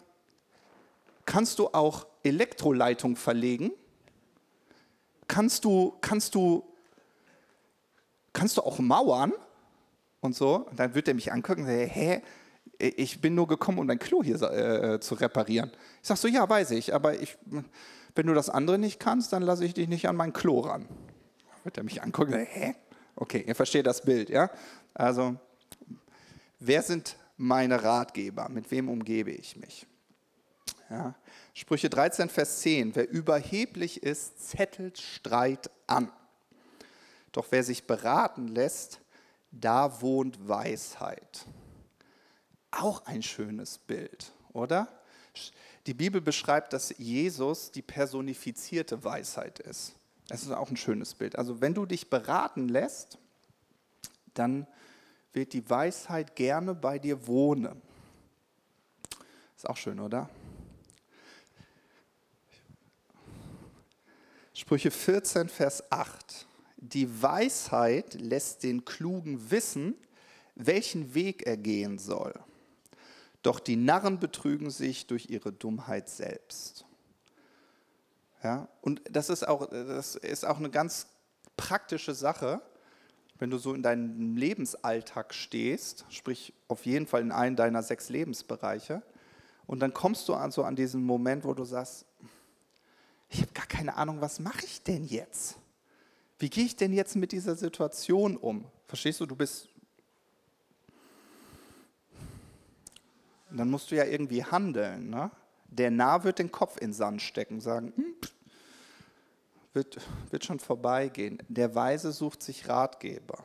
[1.25, 3.71] kannst du auch Elektroleitung verlegen?
[5.27, 6.63] Kannst du, kannst du,
[8.33, 9.33] kannst du auch mauern?
[10.19, 10.67] Und so.
[10.69, 12.21] Und dann wird er mich angucken und sagen, hä?
[12.79, 15.71] Ich bin nur gekommen, um dein Klo hier äh, zu reparieren.
[16.01, 17.37] Ich sage so, ja, weiß ich, aber ich
[18.17, 20.87] wenn du das andere nicht kannst, dann lasse ich dich nicht an mein Klo ran.
[21.63, 22.75] Wird er mich angucken, hä?
[23.15, 24.49] Okay, ihr versteht das Bild, ja?
[24.93, 25.35] Also,
[26.59, 28.49] wer sind meine Ratgeber?
[28.49, 29.85] Mit wem umgebe ich mich?
[30.89, 31.13] Ja.
[31.57, 32.95] Sprüche 13, Vers 10.
[32.95, 36.11] Wer überheblich ist, zettelt Streit an.
[37.31, 39.01] Doch wer sich beraten lässt,
[39.49, 41.47] da wohnt Weisheit.
[42.69, 44.87] Auch ein schönes Bild, oder?
[45.87, 49.95] Die Bibel beschreibt, dass Jesus die personifizierte Weisheit ist.
[50.27, 51.39] Das ist auch ein schönes Bild.
[51.39, 53.17] Also wenn du dich beraten lässt,
[54.35, 54.67] dann
[55.33, 57.81] wird die Weisheit gerne bei dir wohnen.
[59.55, 60.29] Ist auch schön, oder?
[64.57, 66.47] Sprüche 14, Vers 8.
[66.77, 69.93] Die Weisheit lässt den Klugen wissen,
[70.55, 72.33] welchen Weg er gehen soll.
[73.43, 76.85] Doch die Narren betrügen sich durch ihre Dummheit selbst.
[78.43, 81.05] Ja, und das ist, auch, das ist auch eine ganz
[81.55, 82.59] praktische Sache,
[83.37, 88.09] wenn du so in deinem Lebensalltag stehst, sprich auf jeden Fall in einem deiner sechs
[88.09, 89.03] Lebensbereiche,
[89.67, 92.07] und dann kommst du an an diesen Moment, wo du sagst,
[93.29, 95.57] ich habe gar keine Ahnung, was mache ich denn jetzt?
[96.39, 98.65] Wie gehe ich denn jetzt mit dieser Situation um?
[98.87, 99.69] Verstehst du, du bist
[103.49, 105.09] dann musst du ja irgendwie handeln.
[105.09, 105.31] Ne?
[105.67, 108.15] Der Narr wird den Kopf in den Sand stecken, sagen, hm,
[109.73, 109.99] wird,
[110.29, 111.41] wird schon vorbeigehen.
[111.47, 113.43] Der Weise sucht sich Ratgeber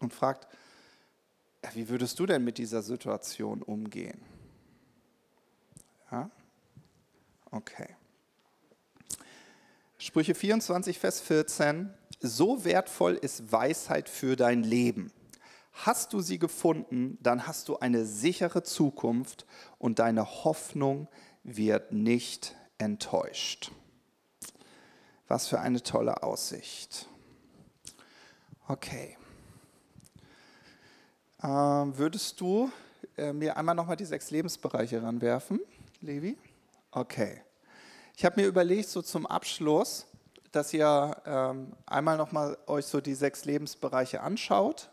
[0.00, 0.48] und fragt,
[1.74, 4.20] wie würdest du denn mit dieser Situation umgehen?
[6.10, 6.30] Ja?
[7.50, 7.88] Okay.
[10.02, 11.88] Sprüche 24, Vers 14.
[12.18, 15.12] So wertvoll ist Weisheit für dein Leben.
[15.74, 19.46] Hast du sie gefunden, dann hast du eine sichere Zukunft
[19.78, 21.06] und deine Hoffnung
[21.44, 23.70] wird nicht enttäuscht.
[25.28, 27.08] Was für eine tolle Aussicht.
[28.66, 29.16] Okay.
[31.44, 32.72] Ähm, würdest du
[33.16, 35.60] äh, mir einmal nochmal die sechs Lebensbereiche ranwerfen,
[36.00, 36.36] Levi?
[36.90, 37.42] Okay.
[38.16, 40.06] Ich habe mir überlegt, so zum Abschluss,
[40.52, 44.90] dass ihr ähm, einmal nochmal euch so die sechs Lebensbereiche anschaut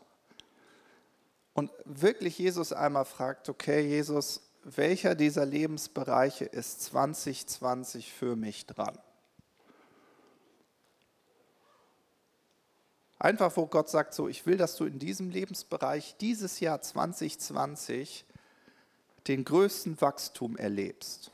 [1.54, 8.98] und wirklich Jesus einmal fragt, okay Jesus, welcher dieser Lebensbereiche ist 2020 für mich dran?
[13.18, 18.26] Einfach, wo Gott sagt, so, ich will, dass du in diesem Lebensbereich dieses Jahr 2020
[19.28, 21.32] den größten Wachstum erlebst.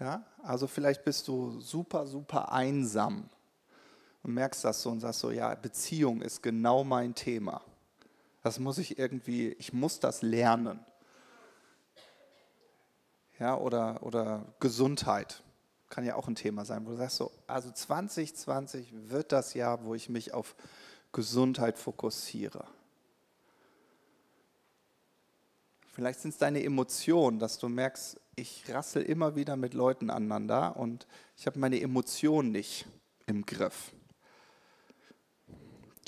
[0.00, 3.28] Ja, also vielleicht bist du super, super einsam
[4.22, 7.62] und merkst das so und sagst so, ja, Beziehung ist genau mein Thema.
[8.42, 10.84] Das muss ich irgendwie, ich muss das lernen.
[13.38, 15.42] Ja, oder, oder Gesundheit
[15.88, 19.84] kann ja auch ein Thema sein, wo du sagst so, also 2020 wird das Jahr,
[19.84, 20.56] wo ich mich auf
[21.12, 22.64] Gesundheit fokussiere.
[25.94, 30.76] Vielleicht sind es deine Emotionen, dass du merkst, ich rassel immer wieder mit Leuten aneinander
[30.76, 32.86] und ich habe meine Emotionen nicht
[33.26, 33.92] im Griff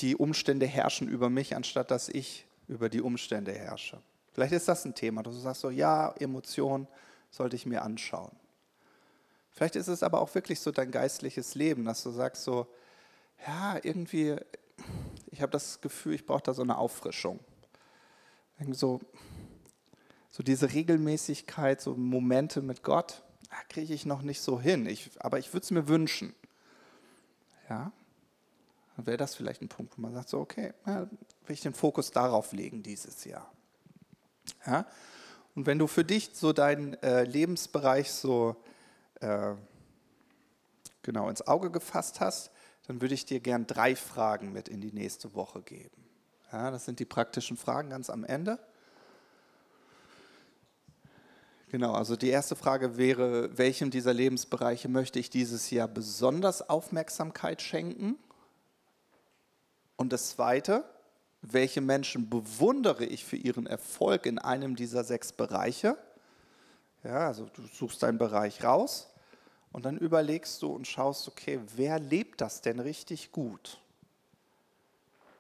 [0.01, 4.03] die Umstände herrschen über mich, anstatt dass ich über die Umstände herrsche.
[4.33, 6.89] Vielleicht ist das ein Thema, dass du sagst so, ja, Emotionen
[7.31, 8.35] sollte ich mir anschauen.
[9.53, 12.67] Vielleicht ist es aber auch wirklich so dein geistliches Leben, dass du sagst so,
[13.47, 14.35] ja, irgendwie,
[15.31, 17.39] ich habe das Gefühl, ich brauche da so eine Auffrischung.
[18.73, 19.01] So,
[20.37, 23.23] so diese Regelmäßigkeit, so Momente mit Gott,
[23.71, 24.85] kriege ich noch nicht so hin.
[24.85, 26.35] Ich, aber ich würde es mir wünschen.
[27.71, 27.91] Ja,
[28.97, 31.09] dann wäre das vielleicht ein Punkt, wo man sagt, so, okay, ja,
[31.47, 33.51] will ich den Fokus darauf legen dieses Jahr.
[34.67, 34.87] Ja?
[35.55, 38.57] Und wenn du für dich so deinen äh, Lebensbereich so
[39.21, 39.55] äh,
[41.01, 42.51] genau ins Auge gefasst hast,
[42.89, 46.05] dann würde ich dir gern drei Fragen mit in die nächste Woche geben.
[46.53, 48.59] Ja, das sind die praktischen Fragen ganz am Ende.
[51.69, 57.61] Genau, also die erste Frage wäre, welchem dieser Lebensbereiche möchte ich dieses Jahr besonders Aufmerksamkeit
[57.61, 58.17] schenken?
[59.97, 60.85] Und das Zweite,
[61.43, 65.97] welche Menschen bewundere ich für ihren Erfolg in einem dieser sechs Bereiche?
[67.03, 69.09] Ja, also du suchst deinen Bereich raus
[69.73, 73.81] und dann überlegst du und schaust, okay, wer lebt das denn richtig gut?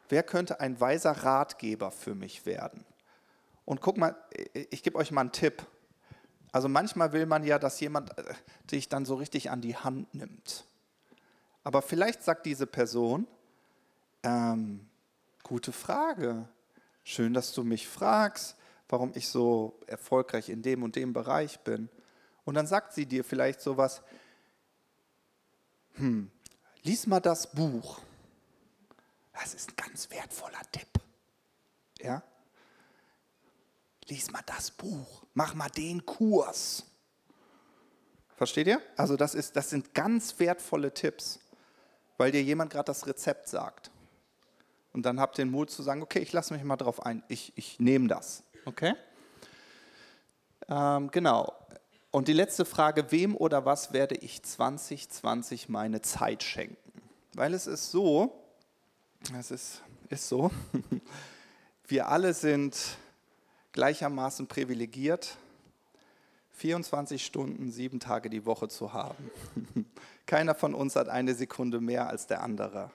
[0.09, 2.85] Wer könnte ein weiser Ratgeber für mich werden?
[3.64, 4.16] Und guck mal,
[4.70, 5.66] ich gebe euch mal einen Tipp.
[6.57, 8.33] Also manchmal will man ja, dass jemand äh,
[8.73, 10.65] dich dann so richtig an die Hand nimmt.
[11.65, 13.27] Aber vielleicht sagt diese Person,
[14.23, 14.89] ähm,
[15.43, 16.49] gute Frage.
[17.05, 18.57] Schön, dass du mich fragst,
[18.89, 21.91] warum ich so erfolgreich in dem und dem Bereich bin.
[22.47, 24.01] Und dann sagt sie dir vielleicht sowas,
[25.97, 26.31] hm,
[26.85, 28.01] lies mal das Buch.
[29.35, 30.89] Das ist ein ganz wertvoller Tipp.
[31.99, 32.23] Ja?
[34.09, 35.25] Lies mal das Buch.
[35.35, 36.85] Mach mal den Kurs.
[38.37, 38.81] Versteht ihr?
[38.97, 41.41] Also das, ist, das sind ganz wertvolle Tipps,
[42.19, 43.91] weil dir jemand gerade das Rezept sagt.
[44.93, 47.23] Und dann habt ihr den Mut zu sagen, okay, ich lasse mich mal drauf ein,
[47.29, 48.45] ich, ich nehme das.
[48.65, 48.95] Okay?
[50.69, 51.53] Ähm, genau.
[52.11, 56.77] Und die letzte Frage, wem oder was werde ich 2020 meine Zeit schenken?
[57.35, 58.43] Weil es ist so,
[59.39, 60.51] es ist, ist so,
[61.87, 62.77] wir alle sind
[63.77, 65.37] gleichermaßen privilegiert,
[66.51, 69.31] 24 Stunden, sieben Tage die Woche zu haben.
[70.27, 72.91] Keiner von uns hat eine Sekunde mehr als der andere.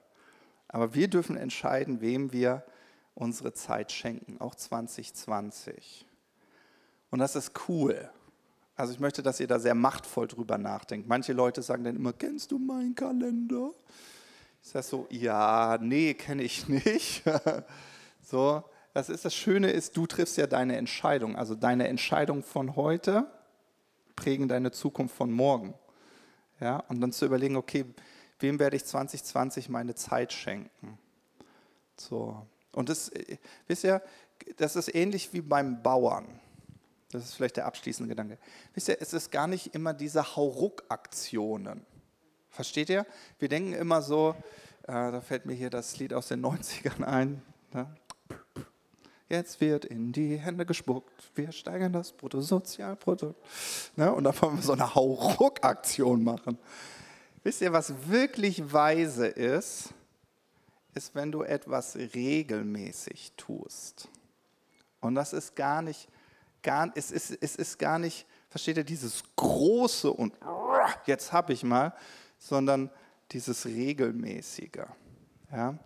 [0.68, 2.66] Aber wir dürfen entscheiden, wem wir
[3.14, 6.06] unsere Zeit schenken, auch 2020.
[7.12, 8.10] Und das ist cool.
[8.76, 11.08] Also ich möchte, dass ihr da sehr machtvoll drüber nachdenkt.
[11.08, 13.72] Manche Leute sagen dann immer, kennst du meinen Kalender?
[14.64, 17.24] Ich sage so, ja, nee, kenne ich nicht.
[18.24, 18.64] so,
[18.94, 21.36] das ist das Schöne ist, du triffst ja deine Entscheidung.
[21.36, 23.26] Also deine Entscheidung von heute
[24.16, 25.74] prägen deine Zukunft von morgen.
[26.60, 27.86] Ja, und dann zu überlegen, okay,
[28.40, 31.00] wem werde ich 2020 meine Zeit schenken?
[31.98, 32.46] So.
[32.74, 33.12] Und das,
[33.68, 34.02] wisst ihr,
[34.58, 36.28] das ist ähnlich wie beim Bauern.
[37.12, 38.38] Das ist vielleicht der abschließende Gedanke.
[38.74, 41.86] Wisst ihr, es ist gar nicht immer diese Hauruck-Aktionen.
[42.50, 43.06] Versteht ihr?
[43.40, 44.36] Wir denken immer so,
[44.84, 47.42] äh, da fällt mir hier das Lied aus den 90ern ein.
[47.74, 47.88] Ne?
[49.32, 53.42] Jetzt wird in die Hände gespuckt, wir steigern das Bruttosozialprodukt.
[53.96, 54.12] Ne?
[54.12, 56.58] Und dann wollen wir so eine Hauruck-Aktion machen.
[57.42, 59.94] Wisst ihr, was wirklich weise ist,
[60.96, 64.10] ist, wenn du etwas regelmäßig tust.
[65.00, 66.10] Und das ist gar nicht,
[66.62, 70.34] gar, es, ist, es ist gar nicht, versteht ihr, dieses große und
[71.06, 71.94] jetzt habe ich mal,
[72.38, 72.90] sondern
[73.32, 74.88] dieses regelmäßige.
[75.54, 75.80] Ja?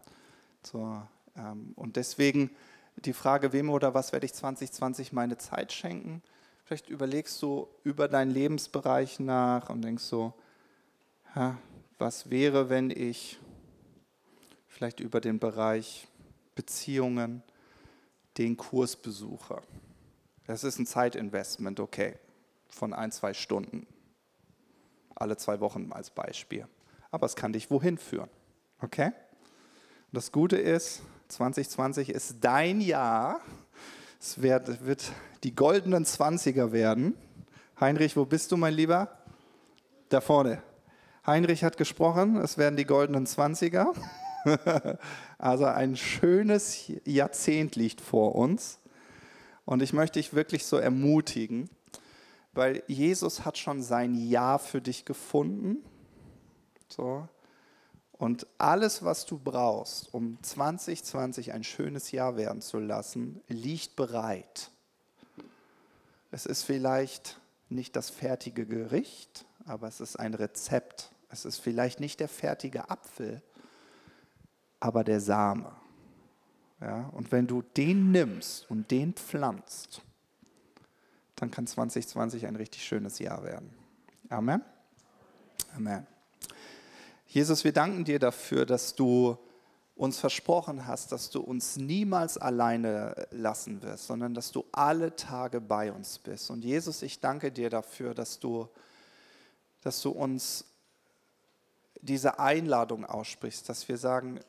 [0.63, 0.99] So,
[1.37, 2.49] ähm, und deswegen
[2.97, 6.21] die Frage, wem oder was werde ich 2020 meine Zeit schenken?
[6.63, 10.33] Vielleicht überlegst du über deinen Lebensbereich nach und denkst so,
[11.35, 11.57] ja,
[11.99, 13.39] was wäre, wenn ich
[14.67, 16.07] vielleicht über den Bereich
[16.55, 17.43] Beziehungen
[18.37, 19.61] den Kurs besuche?
[20.47, 22.17] Das ist ein Zeitinvestment, okay,
[22.69, 23.87] von ein, zwei Stunden,
[25.15, 26.67] alle zwei Wochen als Beispiel.
[27.11, 28.29] Aber es kann dich wohin führen,
[28.81, 29.07] okay?
[29.07, 33.39] Und das Gute ist, 2020 ist dein Jahr.
[34.19, 35.11] Es wird, wird
[35.43, 37.15] die goldenen Zwanziger werden.
[37.79, 39.09] Heinrich, wo bist du, mein Lieber?
[40.09, 40.61] Da vorne.
[41.25, 43.93] Heinrich hat gesprochen, es werden die goldenen Zwanziger.
[45.37, 48.79] also ein schönes Jahrzehnt liegt vor uns.
[49.65, 51.69] Und ich möchte dich wirklich so ermutigen,
[52.53, 55.83] weil Jesus hat schon sein Ja für dich gefunden.
[56.87, 57.27] So.
[58.17, 64.71] Und alles, was du brauchst, um 2020 ein schönes Jahr werden zu lassen, liegt bereit.
[66.31, 67.39] Es ist vielleicht
[67.69, 71.11] nicht das fertige Gericht, aber es ist ein Rezept.
[71.29, 73.41] Es ist vielleicht nicht der fertige Apfel,
[74.79, 75.71] aber der Same.
[76.79, 80.01] Ja, und wenn du den nimmst und den pflanzt,
[81.35, 83.73] dann kann 2020 ein richtig schönes Jahr werden.
[84.29, 84.61] Amen.
[85.75, 86.07] Amen.
[87.35, 89.37] Jesus, wir danken dir dafür, dass du
[89.97, 95.59] uns versprochen hast, dass du uns niemals alleine lassen wirst, sondern dass du alle Tage
[95.59, 96.49] bei uns bist.
[96.49, 98.69] Und Jesus, ich danke dir dafür, dass du,
[99.81, 100.63] dass du uns
[101.99, 104.39] diese Einladung aussprichst, dass wir sagen,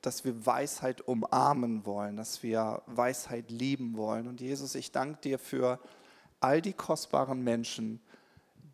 [0.00, 4.28] dass wir Weisheit umarmen wollen, dass wir Weisheit lieben wollen.
[4.28, 5.80] Und Jesus, ich danke dir für
[6.38, 7.98] all die kostbaren Menschen,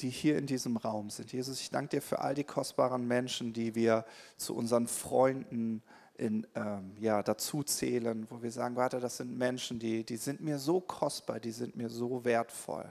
[0.03, 1.33] die hier in diesem Raum sind.
[1.33, 4.05] Jesus, ich danke dir für all die kostbaren Menschen, die wir
[4.37, 5.83] zu unseren Freunden
[6.17, 10.41] in, ähm, ja, dazu zählen, wo wir sagen, warte, das sind Menschen, die, die sind
[10.41, 12.89] mir so kostbar, die sind mir so wertvoll.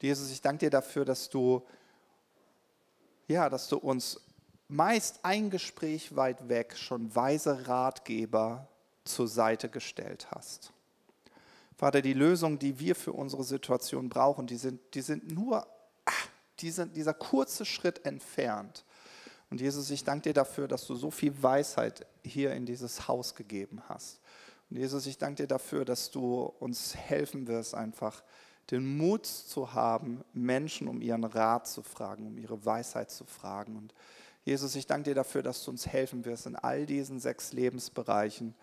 [0.00, 1.62] Jesus, ich danke dir dafür, dass du,
[3.28, 4.20] ja, dass du uns
[4.68, 8.68] meist ein Gespräch weit weg schon weise Ratgeber
[9.04, 10.72] zur Seite gestellt hast.
[11.76, 15.66] Vater, die Lösungen, die wir für unsere Situation brauchen, die sind, die sind nur
[16.62, 18.84] dieser, dieser kurze Schritt entfernt.
[19.50, 23.34] Und Jesus, ich danke dir dafür, dass du so viel Weisheit hier in dieses Haus
[23.34, 24.20] gegeben hast.
[24.70, 28.22] Und Jesus, ich danke dir dafür, dass du uns helfen wirst, einfach
[28.70, 33.76] den Mut zu haben, Menschen um ihren Rat zu fragen, um ihre Weisheit zu fragen.
[33.76, 33.92] Und
[34.44, 38.54] Jesus, ich danke dir dafür, dass du uns helfen wirst, in all diesen sechs Lebensbereichen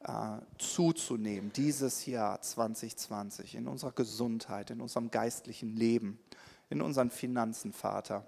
[0.00, 6.18] äh, zuzunehmen, dieses Jahr 2020, in unserer Gesundheit, in unserem geistlichen Leben
[6.70, 8.24] in unseren Finanzen, Vater,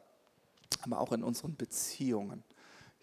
[0.82, 2.42] aber auch in unseren Beziehungen.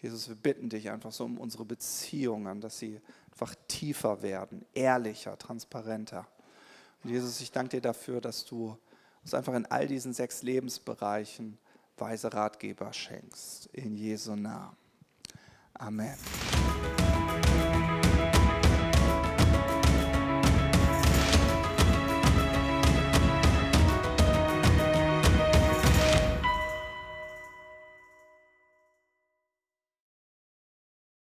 [0.00, 5.38] Jesus, wir bitten dich einfach so um unsere Beziehungen, dass sie einfach tiefer werden, ehrlicher,
[5.38, 6.26] transparenter.
[7.02, 8.76] Und Jesus, ich danke dir dafür, dass du
[9.22, 11.58] uns einfach in all diesen sechs Lebensbereichen
[11.96, 13.66] weise Ratgeber schenkst.
[13.72, 14.76] In Jesu Namen.
[15.74, 16.16] Amen.